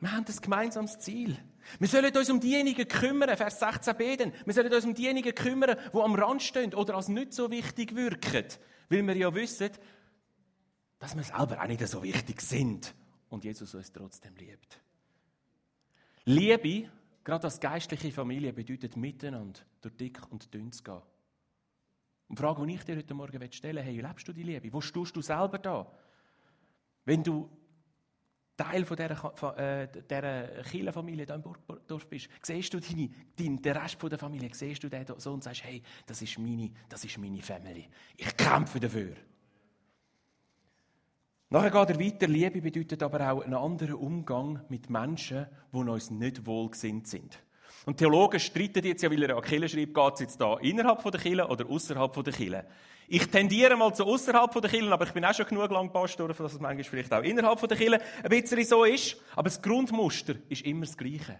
[0.04, 1.34] Wir haben ein gemeinsames Ziel.
[1.78, 4.34] Wir sollen uns um diejenigen kümmern, Vers 16b, denn.
[4.44, 7.96] wir sollen uns um diejenigen kümmern, die am Rand stehen oder als nicht so wichtig
[7.96, 8.44] wirken.
[8.90, 9.70] Weil wir ja wissen,
[10.98, 12.94] dass wir selber auch nicht so wichtig sind
[13.30, 14.78] und Jesus uns trotzdem liebt.
[16.26, 16.90] Liebe,
[17.24, 21.00] gerade als geistliche Familie, bedeutet miteinander durch dick und dünn zu gehen.
[22.28, 24.70] Und die Frage, die ich dir heute Morgen stellen will, hey, lebst du die Liebe?
[24.70, 25.90] Wo stehst du selber da?
[27.06, 27.48] Wenn du
[28.56, 29.88] Teil von dieser, äh,
[30.62, 34.88] Kirchenfamilie hier im Burgdorf bist, siehst du deine, den, den Rest der Familie, siehst du
[34.88, 37.88] den so und sagst, hey, das ist meine, das ist meine Family.
[38.16, 39.14] Ich kämpfe dafür.
[41.50, 42.26] Nachher geht er weiter.
[42.26, 47.38] Liebe bedeutet aber auch einen anderen Umgang mit Menschen, die uns nicht wohlgesinnt sind.
[47.86, 51.02] Und Theologen streiten jetzt ja, weil er an Kirche schreibt, geht es jetzt da innerhalb
[51.02, 52.64] der Kirche oder außerhalb der Kirche.
[53.06, 56.28] Ich tendiere mal zu außerhalb der Kirche, aber ich bin auch schon genug lang Pastor,
[56.28, 59.16] dass es manchmal vielleicht auch innerhalb der Kirche ein bisschen so ist.
[59.32, 61.38] Aber das Grundmuster ist immer das Gleiche.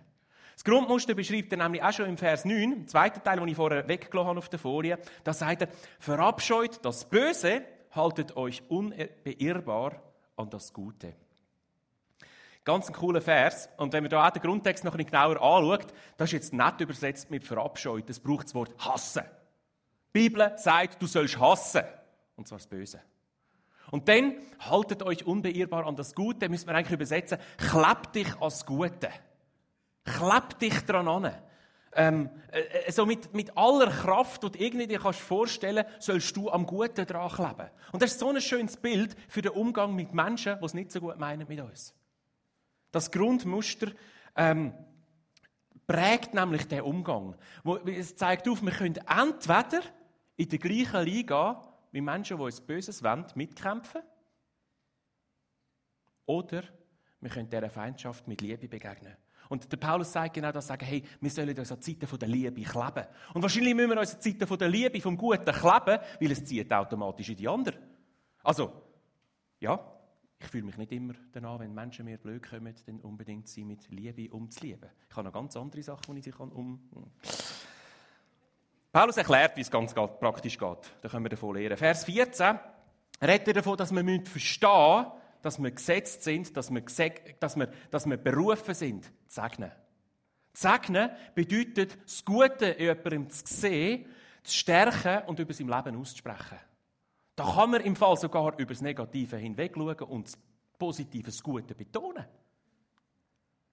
[0.55, 3.57] Das Grundmuster beschreibt er nämlich auch schon im Vers 9, im zweiten Teil, den ich
[3.57, 4.99] vorher weggelassen habe auf der Folie.
[5.25, 5.69] Da sagt er,
[5.99, 10.03] verabscheut das Böse haltet euch unbeirrbar
[10.37, 11.15] an das Gute.
[12.65, 13.69] Ganz ein cooler Vers.
[13.77, 16.53] Und wenn man da auch den Grundtext noch ein bisschen genauer anschaut, das ist jetzt
[16.53, 18.09] nicht übersetzt mit verabscheut.
[18.09, 19.25] Das braucht das Wort hassen.
[20.15, 21.83] Die Bibel sagt, du sollst hassen.
[22.37, 23.01] Und zwar das Böse.
[23.91, 28.65] Und dann haltet euch unbeirrbar an das Gute, müssen wir eigentlich übersetzen, klebt dich ans
[28.65, 29.11] Gute.
[30.05, 31.35] Klebt dich dran an
[31.97, 36.51] ähm, äh, so mit, mit aller Kraft, die du irgendwie dir kannst vorstellen sollst du
[36.51, 37.71] am Guten dran kleben.
[37.93, 40.91] Und das ist so ein schönes Bild für den Umgang mit Menschen, die es nicht
[40.91, 41.95] so gut meinen mit uns.
[42.95, 43.89] Das Grundmuster
[44.37, 44.73] ähm,
[45.85, 47.35] prägt nämlich den Umgang.
[47.87, 49.83] Es zeigt auf, wir können entweder
[50.37, 54.01] in der gleichen Liga wie Menschen, die uns Böses wollen, mitkämpfen,
[56.27, 56.63] oder
[57.21, 59.17] wir können dieser Feindschaft mit Liebe begegnen.
[59.49, 62.63] Und der Paulus sagt genau das, sagen, hey, wir sollen uns an Zeiten der Liebe
[62.63, 63.07] kleben.
[63.35, 66.73] Und wahrscheinlich müssen wir uns an Zeiten der Liebe, vom Guten kleben, weil es zieht
[66.73, 67.79] automatisch in die anderen.
[68.45, 68.73] Also,
[69.59, 69.94] ja,
[70.45, 73.89] ich fühle mich nicht immer danach, wenn Menschen mir blöd kommen, dann unbedingt sie mit
[73.91, 74.91] Liebe umzulieben.
[75.09, 76.81] Ich habe noch ganz andere Sachen, die ich sie um...
[78.93, 80.79] Paulus erklärt, wie es ganz praktisch geht.
[81.01, 81.77] Da können wir davon lernen.
[81.77, 82.59] Vers 14
[83.21, 86.83] redet davon, dass wir verstehen müssen, dass wir gesetzt sind, dass wir,
[87.41, 89.73] dass wir, dass wir berufen sind, zu segnen.
[90.53, 94.07] Segnen bedeutet, das Gute in jemandem zu sehen,
[94.45, 96.59] zu stärken und über sein Leben auszusprechen.
[97.37, 100.39] Da kann man im Fall sogar über das Negative hinweg schauen und das
[100.79, 102.25] Positive, das Gute betonen.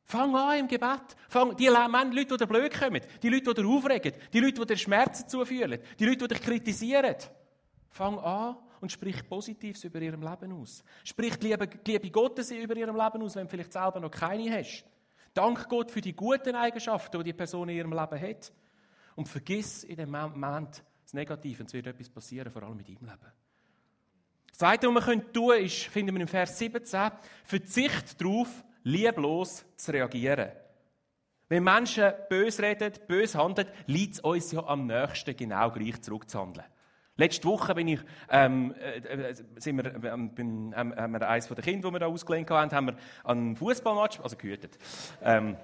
[0.04, 1.16] Fang an im Gebet.
[1.30, 4.66] Fang, die Leute, die dir blöd kommen, die Leute, die dir aufregen, die Leute, die
[4.66, 7.16] dir Schmerzen zufühlen, die Leute, die dich kritisieren.
[7.90, 10.84] Fang an und sprich Positives über ihrem Leben aus.
[11.04, 14.12] Sprich die Liebe, die Liebe Gottes über ihrem Leben aus, wenn du vielleicht selber noch
[14.12, 14.86] keine hast.
[15.34, 18.52] Dank Gott für die guten Eigenschaften, die die Person in ihrem Leben hat.
[19.16, 22.88] Und vergiss in dem Moment das Negative, und es wird etwas passieren, vor allem mit
[22.88, 23.32] deinem Leben.
[24.52, 27.12] Das Zweite, was wir tun können, ist, finden wir im Vers 17,
[27.44, 28.48] Verzicht darauf,
[28.84, 30.52] lieblos zu reagieren.
[31.50, 36.66] Wenn Menschen bös reden, bös handeln, liegt es uns ja am nächsten genau gleich zurückzuhandeln.
[37.18, 41.58] Letzte Woche bin ich, ähm, äh, äh sind wir, bin, ähm, haben wir eines der
[41.58, 44.78] Kinder, die wir da ausgelehnt haben, haben wir einen Fußballmatch, also gehütet,
[45.22, 45.58] ähm,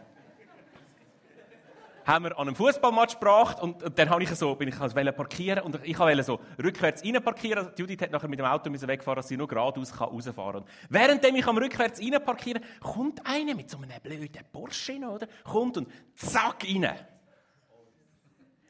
[2.07, 4.95] haben wir an einem Fußballmatch gebracht und, und dann habe ich so, bin ich also
[4.95, 7.69] parkieren und ich wollte so rückwärts rein parkieren.
[7.77, 10.73] Judith hat nachher mit dem Auto müssen wegfahren, dass sie nur geradeaus rausfahren kann.
[10.89, 15.27] Während ich am rückwärts rein parkieren, kommt einer mit so einem blöden Porsche, oder?
[15.43, 16.95] Kommt und zack rein.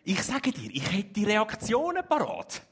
[0.04, 2.63] Ich sage dir, ich hätte die Reaktionen parat.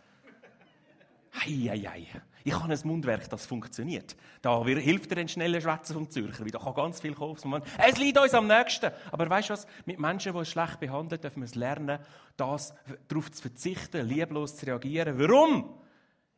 [1.43, 2.08] Hei.
[2.47, 4.15] Ich habe ein Mundwerk, das funktioniert.
[4.43, 7.63] Da hilft dir ein schneller Schwätzen vom Zürcher, weil da kann ganz viel kommen.
[7.75, 8.91] Es liegt uns am nächsten.
[9.12, 9.65] Aber weißt du was?
[9.86, 11.97] Mit Menschen, die es schlecht behandeln, dürfen wir es lernen,
[12.38, 12.75] das,
[13.08, 15.17] darauf zu verzichten, lieblos zu reagieren.
[15.17, 15.73] Warum?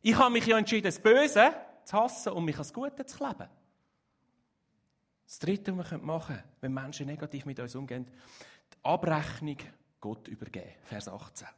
[0.00, 1.52] Ich habe mich ja entschieden, das Böse
[1.84, 3.50] zu hassen und mich als Gute zu leben.
[5.26, 8.06] Das Dritte, was wir machen können, wenn Menschen negativ mit uns umgehen,
[8.72, 9.58] die Abrechnung
[10.00, 10.72] Gott übergeben.
[10.84, 11.48] Vers 18.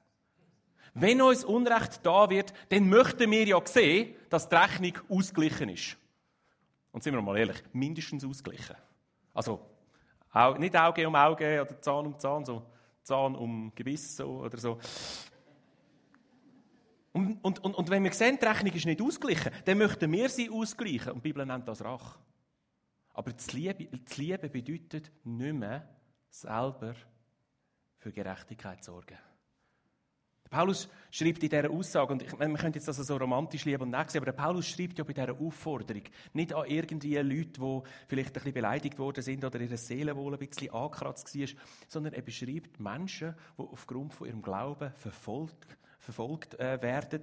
[0.94, 5.96] Wenn uns Unrecht da wird, dann möchten wir ja sehen, dass die Rechnung ausgeglichen ist.
[6.92, 8.76] Und sind wir mal ehrlich, mindestens ausgeglichen.
[9.32, 9.60] Also,
[10.58, 12.62] nicht Auge um Auge oder Zahn um Zahn, so
[13.02, 14.78] Zahn um Gebiss oder so.
[17.12, 20.28] Und, und, und, und wenn wir sehen, die Rechnung ist nicht ausgeglichen, dann möchten wir
[20.28, 21.12] sie ausgleichen.
[21.12, 22.18] Und die Bibel nennt das Rache.
[23.14, 25.88] Aber das Liebe, das Liebe bedeutet nicht mehr
[26.28, 26.94] selber
[27.98, 29.18] für Gerechtigkeit sorgen.
[30.50, 33.90] Paulus schreibt in dieser Aussage, und ich, man könnte jetzt das so romantisch lieben und
[33.90, 38.30] nicht sehen, aber Paulus schreibt ja bei dieser Aufforderung nicht an irgendwie Leute, die vielleicht
[38.30, 41.46] ein bisschen beleidigt worden sind oder ihre Seele wohl ein bisschen angekratzt war,
[41.86, 47.20] sondern er beschreibt Menschen, die aufgrund von ihrem Glauben verfolgt, verfolgt äh, werden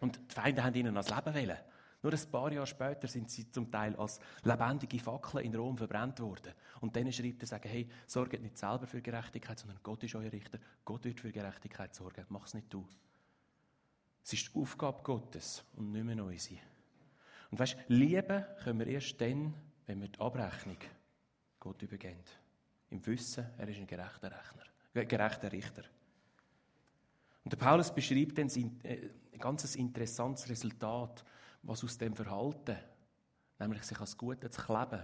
[0.00, 1.58] und die Feinde haben ihnen das Leben wollen.
[2.02, 6.20] Nur ein paar Jahre später sind sie zum Teil als lebendige Fackeln in Rom verbrannt
[6.20, 6.54] worden.
[6.80, 10.32] Und dann schreibt er, sagen, hey, sorgt nicht selber für Gerechtigkeit, sondern Gott ist euer
[10.32, 10.58] Richter.
[10.84, 12.24] Gott wird für Gerechtigkeit sorgen.
[12.30, 12.86] Mach es nicht du.
[14.24, 16.60] Es ist die Aufgabe Gottes und nicht mehr unsere.
[17.50, 19.54] Und weißt, lieben können wir erst dann,
[19.86, 20.78] wenn wir die Abrechnung
[21.58, 22.22] Gott übergeben.
[22.90, 25.82] Im Wissen, er ist ein gerechter Rechner, ein gerechter Richter.
[27.44, 28.48] Und der Paulus beschreibt dann
[28.84, 31.24] äh, ein ganz interessantes Resultat
[31.62, 32.76] was aus dem Verhalten,
[33.58, 35.02] nämlich sich als Gute zu kleben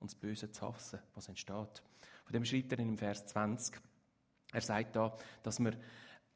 [0.00, 1.82] und das Böse zu hassen, was entsteht.
[2.24, 3.80] Von dem schreibt er in Vers 20.
[4.52, 5.76] Er sagt da, dass man,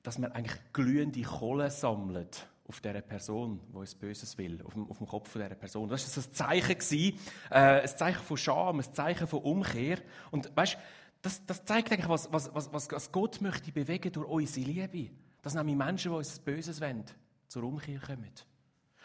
[0.02, 4.88] dass man eigentlich glühende Kohle sammelt auf dieser Person, die es Böses will, auf dem,
[4.90, 5.88] auf dem Kopf von dieser Person.
[5.88, 7.18] Das war ein Zeichen, gewesen,
[7.50, 9.98] äh, ein Zeichen von Scham, ein Zeichen von Umkehr.
[10.30, 10.78] Und weißt,
[11.22, 15.14] das, das zeigt eigentlich, was, was, was, was Gott möchte bewegen durch unsere Liebe.
[15.40, 17.04] Dass nämlich Menschen, die uns Böses wollen,
[17.48, 18.32] zur Umkehr kommen.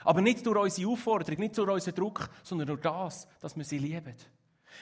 [0.04, 3.80] Aber nicht durch unsere Aufforderung, nicht durch unseren Druck, sondern durch das, dass wir sie
[3.80, 4.16] lieben.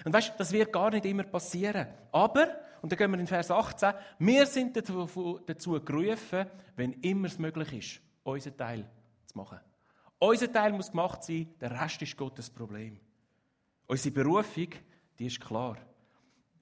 [0.03, 1.87] Und weißt, das wird gar nicht immer passieren.
[2.11, 2.49] Aber,
[2.81, 7.39] und dann gehen wir in Vers 18, wir sind dazu, dazu gerufen, wenn immer es
[7.39, 8.89] möglich ist, unseren Teil
[9.25, 9.59] zu machen.
[10.19, 12.99] Unser Teil muss gemacht sein, der Rest ist Gottes Problem.
[13.87, 14.69] Unsere Berufung,
[15.19, 15.77] die ist klar.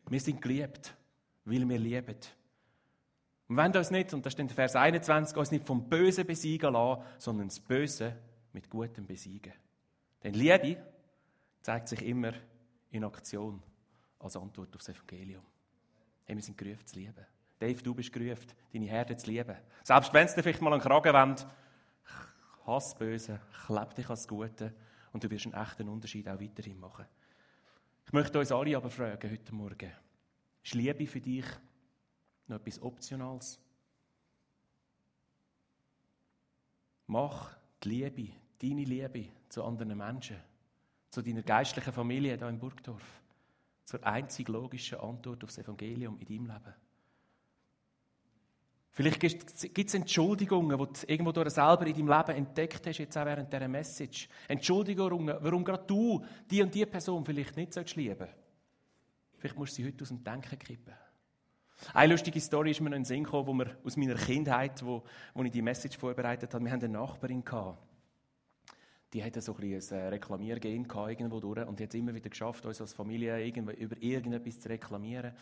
[0.10, 0.94] Wir sind geliebt,
[1.46, 2.18] weil wir lieben.
[3.48, 6.74] Und wenn uns nicht, und das steht in Vers 21, uns nicht vom Bösen besiegen
[6.74, 8.16] lassen, sondern das Böse
[8.54, 9.54] mit Gutem besiegen.
[10.24, 10.78] Denn Liebe
[11.62, 12.34] zeigt sich immer
[12.92, 13.62] in Aktion
[14.20, 15.44] als Antwort auf das Evangelium.
[16.26, 17.26] Hey, wir sind gerufen zu lieben.
[17.60, 19.56] Dave, du bist gerufen, deine Herde zu lieben.
[19.84, 21.46] Selbst wenn es dir vielleicht mal einen Kragen wendet,
[22.66, 24.74] hass Böse, kleb dich als Gute
[25.12, 27.06] und du wirst einen echten Unterschied auch weiterhin machen.
[28.06, 29.92] Ich möchte uns alle aber fragen heute Morgen,
[30.64, 31.46] ist Liebe für dich
[32.48, 33.60] noch etwas Optionales?
[37.08, 40.38] Mach die Liebe deine Liebe zu anderen Menschen,
[41.10, 43.22] zu deiner geistlichen Familie hier in Burgdorf,
[43.86, 46.74] zur einzig logischen Antwort auf das Evangelium in deinem Leben.
[48.96, 53.18] Vielleicht gibt es Entschuldigungen, die du irgendwo durch selber in deinem Leben entdeckt hast, jetzt
[53.18, 54.30] auch während dieser Message.
[54.48, 58.36] Entschuldigungen, warum gerade du die und die Person vielleicht nicht lieben sollst.
[59.38, 60.94] Vielleicht musst du sie heute aus dem Denken kippen.
[61.94, 64.86] Eine lustige Story ist mir noch in den Sinn gekommen, wo wir aus meiner Kindheit,
[64.86, 66.64] wo, wo ich die Message vorbereitet habe.
[66.64, 67.80] Wir hatten eine Nachbarin gehabt
[69.14, 72.66] die hatte so ein, ein äh, Reklamiergehen irgendwo durch und die hat immer wieder geschafft,
[72.66, 75.34] uns als Familie über irgendetwas zu reklamieren.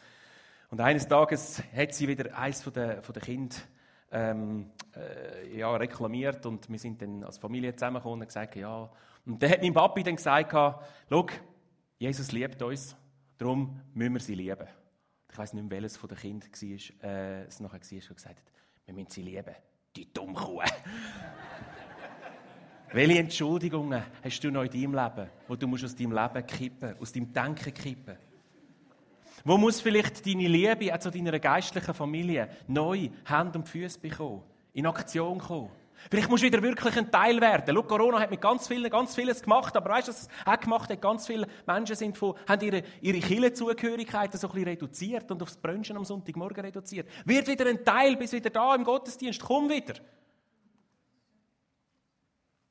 [0.69, 3.59] Und eines Tages hat sie wieder eins von den, von den Kindern
[4.11, 8.89] ähm, äh, ja, reklamiert und wir sind dann als Familie zusammengekommen und gesagt, ja.
[9.25, 11.27] Und dann hat mein Papi dann gesagt, schau,
[11.97, 12.95] Jesus liebt uns,
[13.37, 14.67] darum müssen wir sie lieben.
[15.31, 18.37] Ich weiß nicht mehr, welches von den Kindern war, äh, es nachher war, das gesagt
[18.37, 18.51] hat,
[18.85, 19.55] wir müssen sie lieben,
[19.95, 20.61] die Dummkuh.
[22.93, 26.95] Welche Entschuldigungen hast du noch in deinem Leben, wo du musst aus deinem Leben kippen,
[26.99, 28.17] aus deinem Denken kippen?
[29.45, 34.43] Wo muss vielleicht deine Liebe auch zu deiner geistlichen Familie neu Hand und Füße bekommen,
[34.73, 35.69] in Aktion kommen?
[36.09, 37.73] Vielleicht musst du wieder wirklich ein Teil werden.
[37.73, 40.59] Schau, Corona hat mit ganz vielen, ganz vieles gemacht, aber weißt du, was es auch
[40.59, 40.99] gemacht hat?
[40.99, 45.55] Ganz viele Menschen sind von, haben ihre, ihre Kirchenzugehörigkeiten so ein bisschen reduziert und aufs
[45.55, 47.07] Brunchen am Sonntagmorgen reduziert.
[47.23, 49.39] Wird wieder ein Teil, bis wieder da im Gottesdienst.
[49.39, 49.93] Komm wieder.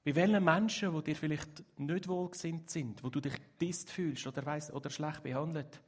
[0.02, 4.44] Bei welchen Menschen, die dir vielleicht nicht wohlgesinnt sind, wo du dich disst fühlst oder,
[4.46, 5.82] weiss, oder schlecht behandelt,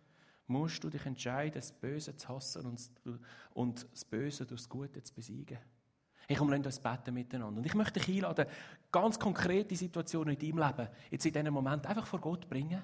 [0.47, 2.91] musst du dich entscheiden, das Böse zu hassen und,
[3.55, 5.59] und das Böse durch das Gute zu besiegen.
[6.29, 7.59] Ich komme uns beten miteinander.
[7.59, 8.47] Und ich möchte dich einladen,
[8.91, 12.83] ganz konkrete Situationen in deinem Leben, jetzt in diesem Moment, einfach vor Gott bringen.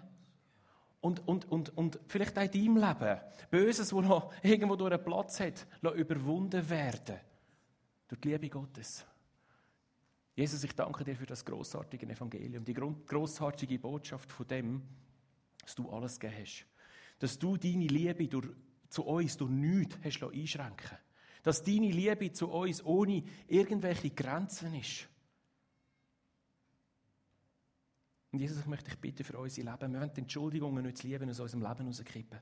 [1.00, 5.04] Und, und, und, und vielleicht auch in deinem Leben, Böses, das noch irgendwo durch einen
[5.04, 7.16] Platz hat, überwunden werden.
[8.08, 9.04] Durch die Liebe Gottes.
[10.38, 14.82] Jesus, ich danke dir für das großartige Evangelium, die großartige Botschaft von dem,
[15.60, 16.64] dass du alles gegeben hast.
[17.18, 18.46] Dass du deine Liebe durch,
[18.88, 20.96] zu uns durch nichts hast einschränken
[21.42, 25.08] dass deine Liebe zu uns ohne irgendwelche Grenzen ist.
[28.30, 29.92] Und Jesus, ich möchte dich bitten für unser Leben.
[29.92, 32.38] Wir wollen die Entschuldigungen nicht zu lieben aus unserem Leben rauskippen.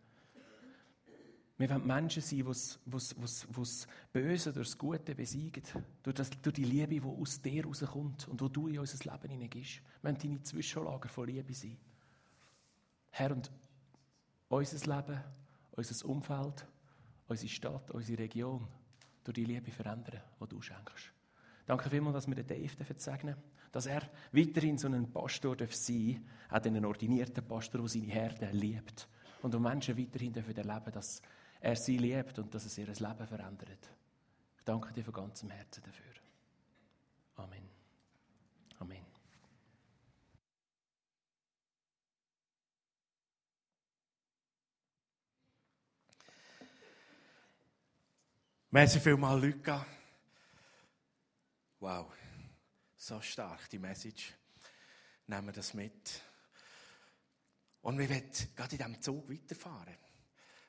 [1.59, 5.62] Wir wollen Menschen sein, die das Böse durch das Gute besiegen.
[6.03, 9.31] Durch, das, durch die Liebe, die aus dir rauskommt und wo du in unser Leben
[9.31, 9.81] hineingibst.
[10.03, 11.79] Wir wollen deine Zwischenlager von Liebe sein.
[13.11, 13.51] Herr, und
[14.49, 15.21] unser Leben,
[15.73, 16.66] unser Umfeld,
[17.27, 18.69] unsere Stadt, unsere Region,
[19.25, 21.12] durch die Liebe verändern, die du schenkst.
[21.64, 23.37] Danke vielmals, dass wir den Dave segnen
[23.77, 28.49] dass er weiterhin so ein Pastor sein darf, auch einen ordinierten Pastor, der seine Herde
[28.53, 29.07] liebt.
[29.42, 31.21] Und wo Menschen weiterhin erleben dass
[31.61, 33.90] er sie liebt und dass es ihr Leben verändert.
[34.57, 36.14] Ich danke dir von ganzem Herzen dafür.
[37.37, 37.69] Amen.
[38.79, 39.07] Amen.
[48.71, 49.87] Merci vielmals, Luca.
[51.81, 52.12] Wow,
[52.97, 54.35] so stark, die Message.
[55.27, 56.21] Nehmen wir das mit.
[57.83, 59.97] Und wir wollen gerade in diesem Zug weiterfahren.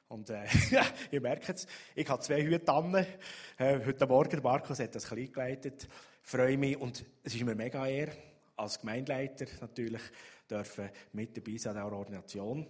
[0.09, 0.45] Und äh,
[1.11, 2.95] ihr merkt es, ich habe zwei Hüte an.
[3.57, 5.87] Äh, heute Morgen, Markus hat das klein geleitet.
[6.21, 8.09] Freue mich und es ist mir mega ehr,
[8.55, 10.01] als Gemeindeleiter natürlich
[10.49, 12.65] dürfen mit dabei sein an der Ordination.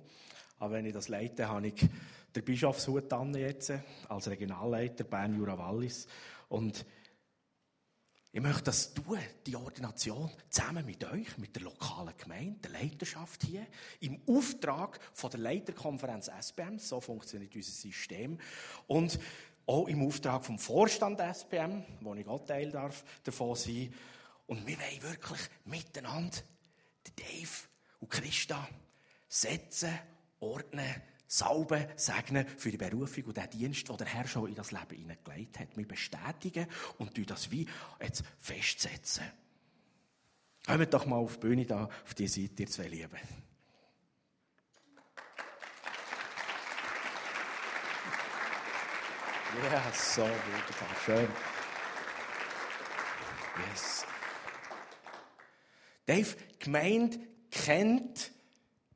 [0.58, 1.88] Aber wenn ich das leite, habe ich
[2.36, 3.72] den Bischofshut an jetzt,
[4.10, 6.08] als Regionalleiter Bern Jura Wallis.
[6.50, 6.86] Und
[8.32, 13.44] ich möchte das tun, die Ordination, zusammen mit euch, mit der lokalen Gemeinde, der Leiterschaft
[13.44, 13.66] hier,
[14.02, 18.38] im Auftrag von der Leiterkonferenz SPM, so funktioniert unser System,
[18.88, 19.20] und
[19.66, 23.94] auch im Auftrag vom Vorstand SPM, wo ich auch Teil darf, davon sein.
[24.46, 26.38] Und wir wollen wirklich miteinander,
[27.16, 27.68] Dave
[28.00, 28.68] und Christa,
[29.28, 29.98] setzen
[30.40, 34.72] ordnen, salben, segnen für die Berufung und den Dienst, den der Herr schon in das
[34.72, 35.76] Leben hineingelegt hat.
[35.76, 37.68] Wir bestätigen und das wie
[38.02, 39.26] jetzt festsetzen.
[40.66, 43.20] Kommt doch mal auf die Bühne da, auf die Seite, ihr zwei Lieben.
[49.64, 51.28] Ja, so wunderbar, schön.
[53.72, 54.06] Yes.
[56.06, 58.32] Dave, Gemeinde kennt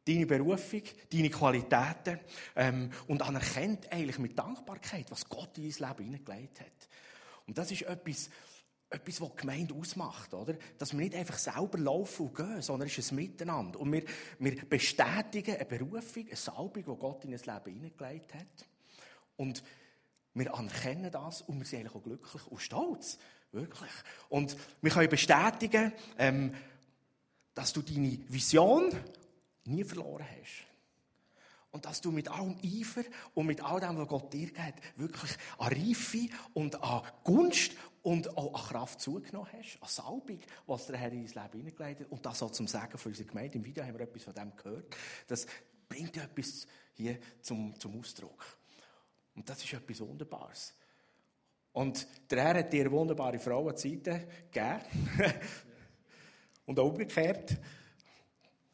[0.08, 2.20] deine Berufung, deine Qualitäten
[2.56, 6.90] ähm, und anerkennt eigentlich mit Dankbarkeit, was Gott in dein Leben hineingelegt hat.
[7.48, 8.30] Und das ist etwas,
[8.90, 10.56] etwas, was die Gemeinde ausmacht, oder?
[10.78, 13.80] Dass wir nicht einfach selber laufen und gehen, sondern es ist ein Miteinander.
[13.80, 14.04] Und wir,
[14.40, 18.68] wir bestätigen eine Berufung, eine Salbung, die Gott in das Leben hineingelegt hat.
[19.38, 19.64] Und
[20.34, 23.18] wir anerkennen das und wir sind eigentlich auch glücklich und stolz.
[23.52, 23.92] Wirklich.
[24.30, 26.54] Und wir können bestätigen, ähm,
[27.54, 28.92] dass du deine Vision
[29.66, 30.68] nie verloren hast.
[31.72, 35.32] Und dass du mit allem Eifer und mit all dem, was Gott dir gibt, wirklich
[35.58, 37.72] an Reife und an Gunst
[38.04, 42.02] und auch an Kraft zugenommen hast, an Salbung, was der Herr in dein Leben hineingelegt
[42.02, 42.12] hat.
[42.12, 43.58] Und das auch zum Sagen von unserer Gemeinde.
[43.58, 44.96] Im Video haben wir etwas von dem gehört.
[45.28, 45.48] Das
[45.88, 48.46] bringt etwas hier zum, zum Ausdruck.
[49.36, 50.74] Und das ist etwas Wunderbares.
[51.72, 54.82] Und der Herr hat dir wunderbare Frau an die Seite gegeben.
[56.66, 57.58] und auch umgekehrt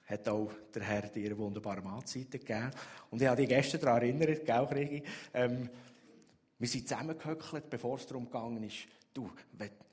[0.07, 2.71] hat auch der Herr dir wunderbare Mahlzeiten gegeben.
[3.11, 5.03] Und ich habe dich gestern daran erinnert, gell, Krigi?
[5.33, 5.69] Ähm,
[6.59, 9.29] wir sind zusammengehöckelt, bevor es darum gegangen ist, du,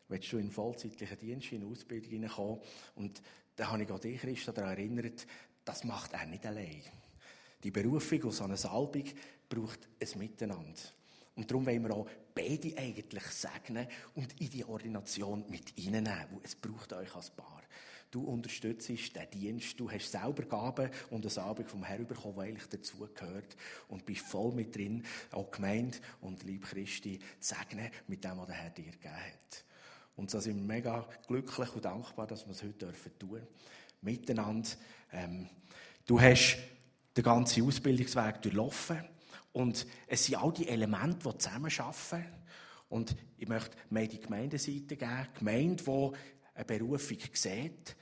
[0.09, 2.61] willst du in vollzeitlichen Dienst, in Ausbildung hineinkommen?
[2.94, 3.20] Und
[3.57, 5.27] da habe ich auch dich, Christa, daran erinnert,
[5.64, 6.83] das macht er nicht allein.
[7.62, 9.04] Die Berufung und so eine Salbung
[9.48, 10.81] braucht ein Miteinander.
[11.37, 16.40] Und darum wollen wir auch beide eigentlich segnen und in die Ordination mit reinnehmen.
[16.42, 17.62] Es braucht euch als Paar.
[18.15, 22.42] Du unterstützt den Dienst, du hast selber Gaben und eine Salbung vom Herrn bekommen, die
[22.42, 23.56] eigentlich dazu gehört
[23.88, 28.54] und bist voll mit drin, auch gemeint und lieb Christi, segnen mit dem, was der
[28.54, 29.65] Herr dir gegeben hat.
[30.15, 33.40] Und so sind wir mega glücklich und dankbar, dass wir es heute dürfen tun.
[34.00, 34.69] Miteinander.
[35.12, 35.48] Ähm,
[36.06, 36.58] du hast
[37.17, 39.02] den ganzen Ausbildungsweg durchlaufen.
[39.52, 42.27] Und es sind all die Elemente, die zusammenarbeiten.
[42.88, 45.29] Und ich möchte mehr die Gemeindeseite geben.
[45.37, 46.12] Gemeinde, die
[46.54, 47.96] eine Berufung sieht,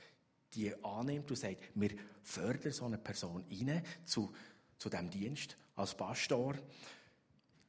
[0.55, 1.91] die annimmt und sagt, wir
[2.21, 4.33] fördern so eine Person rein zu,
[4.77, 6.55] zu diesem Dienst als Pastor.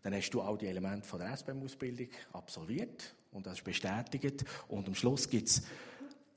[0.02, 4.44] Dann hast du all die Elemente von der SBM-Ausbildung absolviert und das ist bestätigt.
[4.68, 5.62] Und am Schluss gibt es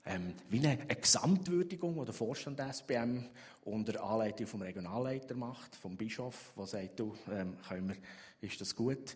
[0.05, 3.25] ähm, wie eine, eine Gesamtwürdigung, die der Vorstand der SBM
[3.65, 7.97] unter Anleitung vom Regionalleiter macht, vom Bischof, der sagt, du, ähm, können wir,
[8.39, 9.15] ist das gut?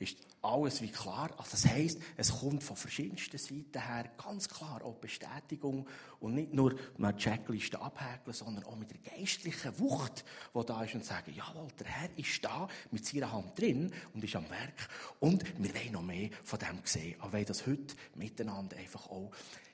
[0.00, 1.30] Ist alles wie klar.
[1.36, 5.86] Also das heisst, es kommt von verschiedensten Seiten her ganz klar auch Bestätigung
[6.20, 10.24] und nicht nur eine Checkliste abhäkeln, sondern auch mit der geistlichen Wucht,
[10.54, 14.24] die da ist und sagen, jawohl, der Herr ist da mit seiner Hand drin und
[14.24, 14.88] ist am Werk
[15.20, 17.20] und wir wollen noch mehr von dem sehen.
[17.20, 19.30] Aber wir wollen das heute miteinander einfach auch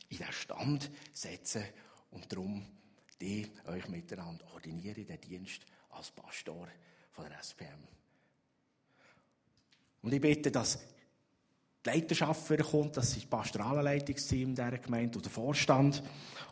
[0.09, 1.63] in den Stand setzen
[2.11, 2.67] und darum
[3.21, 6.69] die euch miteinander ordinieren, den Dienst als Pastor
[7.11, 7.89] von der SPM.
[10.03, 10.79] Und ich bitte, dass
[11.85, 16.03] die Leiterschaft kommt, das ist das pastorale Leitungsteam dieser Gemeinde oder der Vorstand.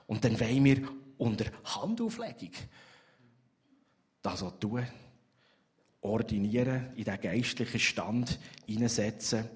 [0.07, 0.89] Und dann wollen wir
[1.19, 2.53] unter Handauflegung
[4.23, 4.87] das auch tun.
[6.01, 9.49] Ordinieren, in den geistlichen Stand hineinsetzen.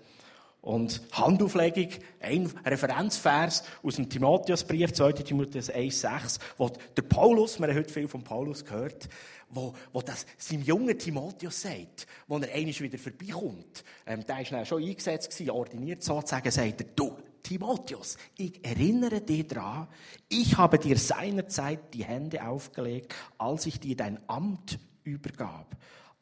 [0.61, 1.89] Und Handauflegung,
[2.21, 5.13] ein Referenzvers aus dem Timotheusbrief, 2.
[5.13, 9.09] Timotheus 1,6, wo der Paulus, wir haben heute viel von Paulus gehört,
[9.51, 13.85] wo, wo das seinem jungen Timotheus sagt, wo er einmal wieder vorbeikommt.
[14.07, 19.47] Ähm, der war schon eingesetzt, gewesen, ordiniert sozusagen, sagt er, du, Timotheus, ich erinnere dich
[19.47, 19.89] daran,
[20.29, 25.77] ich habe dir seinerzeit die Hände aufgelegt, als ich dir dein Amt übergab.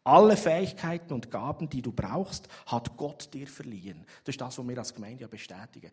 [0.07, 4.07] Alle Fähigkeiten und Gaben, die du brauchst, hat Gott dir verliehen.
[4.23, 5.91] Das ist das, was wir als Gemeinde ja bestätigen.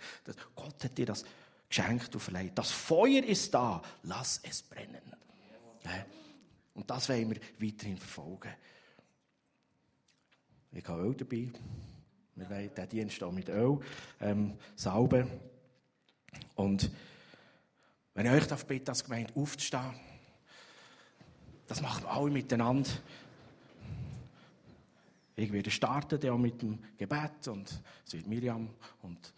[0.55, 1.25] Gott hat dir das
[1.67, 2.51] geschenkt und verleiht.
[2.55, 5.01] Das Feuer ist da, lass es brennen.
[6.75, 8.53] Und das wollen wir weiterhin verfolgen.
[10.71, 11.49] Ich habe Öl dabei.
[12.35, 13.79] Wir wollen den Dienst auch mit Öl
[14.21, 15.27] ähm, sauben.
[16.53, 16.91] Und
[18.13, 19.95] wenn ich euch darf bitten, als Gemeinde aufzustehen,
[21.65, 22.91] das machen wir alle miteinander.
[25.35, 28.69] Ich werde starten dann mit dem Gebet und es wird Miriam
[29.01, 29.33] und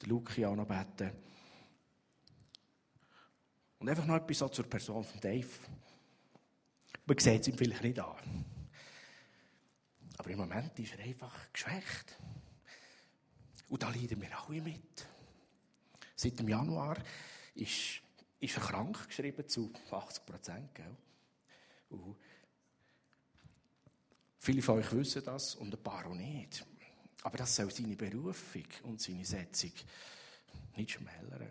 [0.00, 1.12] der Luki auch noch beten.
[3.78, 5.48] Und einfach noch etwas zur Person von Dave.
[7.04, 8.44] Man sieht es ihm vielleicht nicht an.
[10.18, 12.18] Aber im Moment ist er einfach geschwächt.
[13.68, 15.06] Und da leiden wir alle mit.
[16.14, 16.96] Seit dem Januar
[17.54, 18.00] ist,
[18.40, 20.70] ist er krank geschrieben zu 80 Prozent.
[24.46, 26.64] Viele von euch wissen das und ein paar auch nicht.
[27.24, 29.72] Aber das soll seine Berufung und seine Setzung
[30.76, 31.50] nicht schmälern.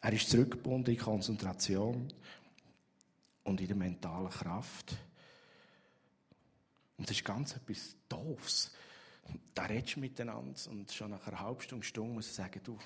[0.00, 2.12] Er ist zurückgebunden in Konzentration
[3.42, 4.94] und in der mentalen Kraft.
[6.96, 8.70] Und das ist ganz etwas Doofes.
[9.54, 12.78] Da redest du miteinander und schon nach einer halben Stunde, Stunde muss ich sagen, du,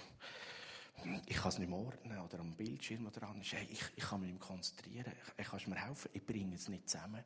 [1.27, 3.53] ich kann es nicht mehr ordnen oder am Bildschirm oder anders.
[3.53, 5.13] Hey, ich, ich kann mich nicht konzentrieren.
[5.37, 6.11] Ich, ich kann mir helfen.
[6.13, 7.23] Ich bringe es nicht zusammen.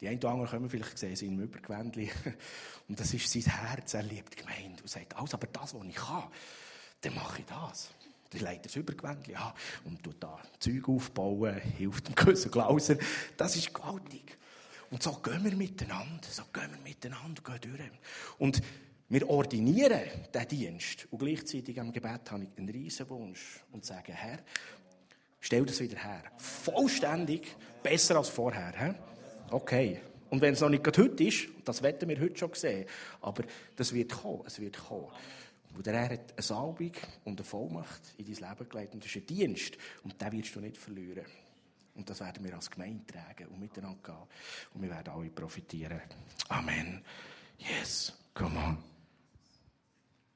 [0.00, 2.10] Die einen oder anderen können vielleicht sehen, sind im Übergewändchen.
[2.88, 3.94] Und das ist sein Herz.
[3.94, 6.24] Er liebt die Gemeinde und sagt, alles, aber das, was ich kann,
[7.02, 7.90] dann mache ich das.
[8.32, 9.54] Der leitet das Übergewändchen ja,
[9.84, 12.96] und tut da Zeug aufbauen, hilft dem Küssen Glauser.
[13.36, 14.38] Das ist gewaltig.
[14.90, 17.90] Und so gehen wir miteinander, so gehen wir miteinander, gehen durch.
[18.38, 18.62] Und
[19.12, 20.00] wir ordinieren
[20.32, 24.38] diesen Dienst und gleichzeitig am Gebet habe ich einen riesen Wunsch und sage, Herr,
[25.38, 26.22] stell das wieder her.
[26.38, 28.72] Vollständig, besser als vorher.
[28.72, 28.94] He?
[29.50, 30.00] Okay.
[30.30, 32.86] Und wenn es noch nicht heute ist, das werden wir heute schon sehen,
[33.20, 33.44] aber
[33.76, 35.08] das wird kommen, es wird kommen.
[35.76, 36.92] Und der Herr hat eine Salbung
[37.24, 38.94] und eine Vollmacht in dein Leben gelegt.
[38.94, 39.76] Und das ist ein Dienst.
[40.04, 41.26] Und den wirst du nicht verlieren.
[41.94, 44.16] Und das werden wir als Gemeinde tragen und miteinander gehen.
[44.72, 46.00] Und wir werden alle profitieren.
[46.48, 47.02] Amen.
[47.58, 48.14] Yes.
[48.34, 48.91] Come on.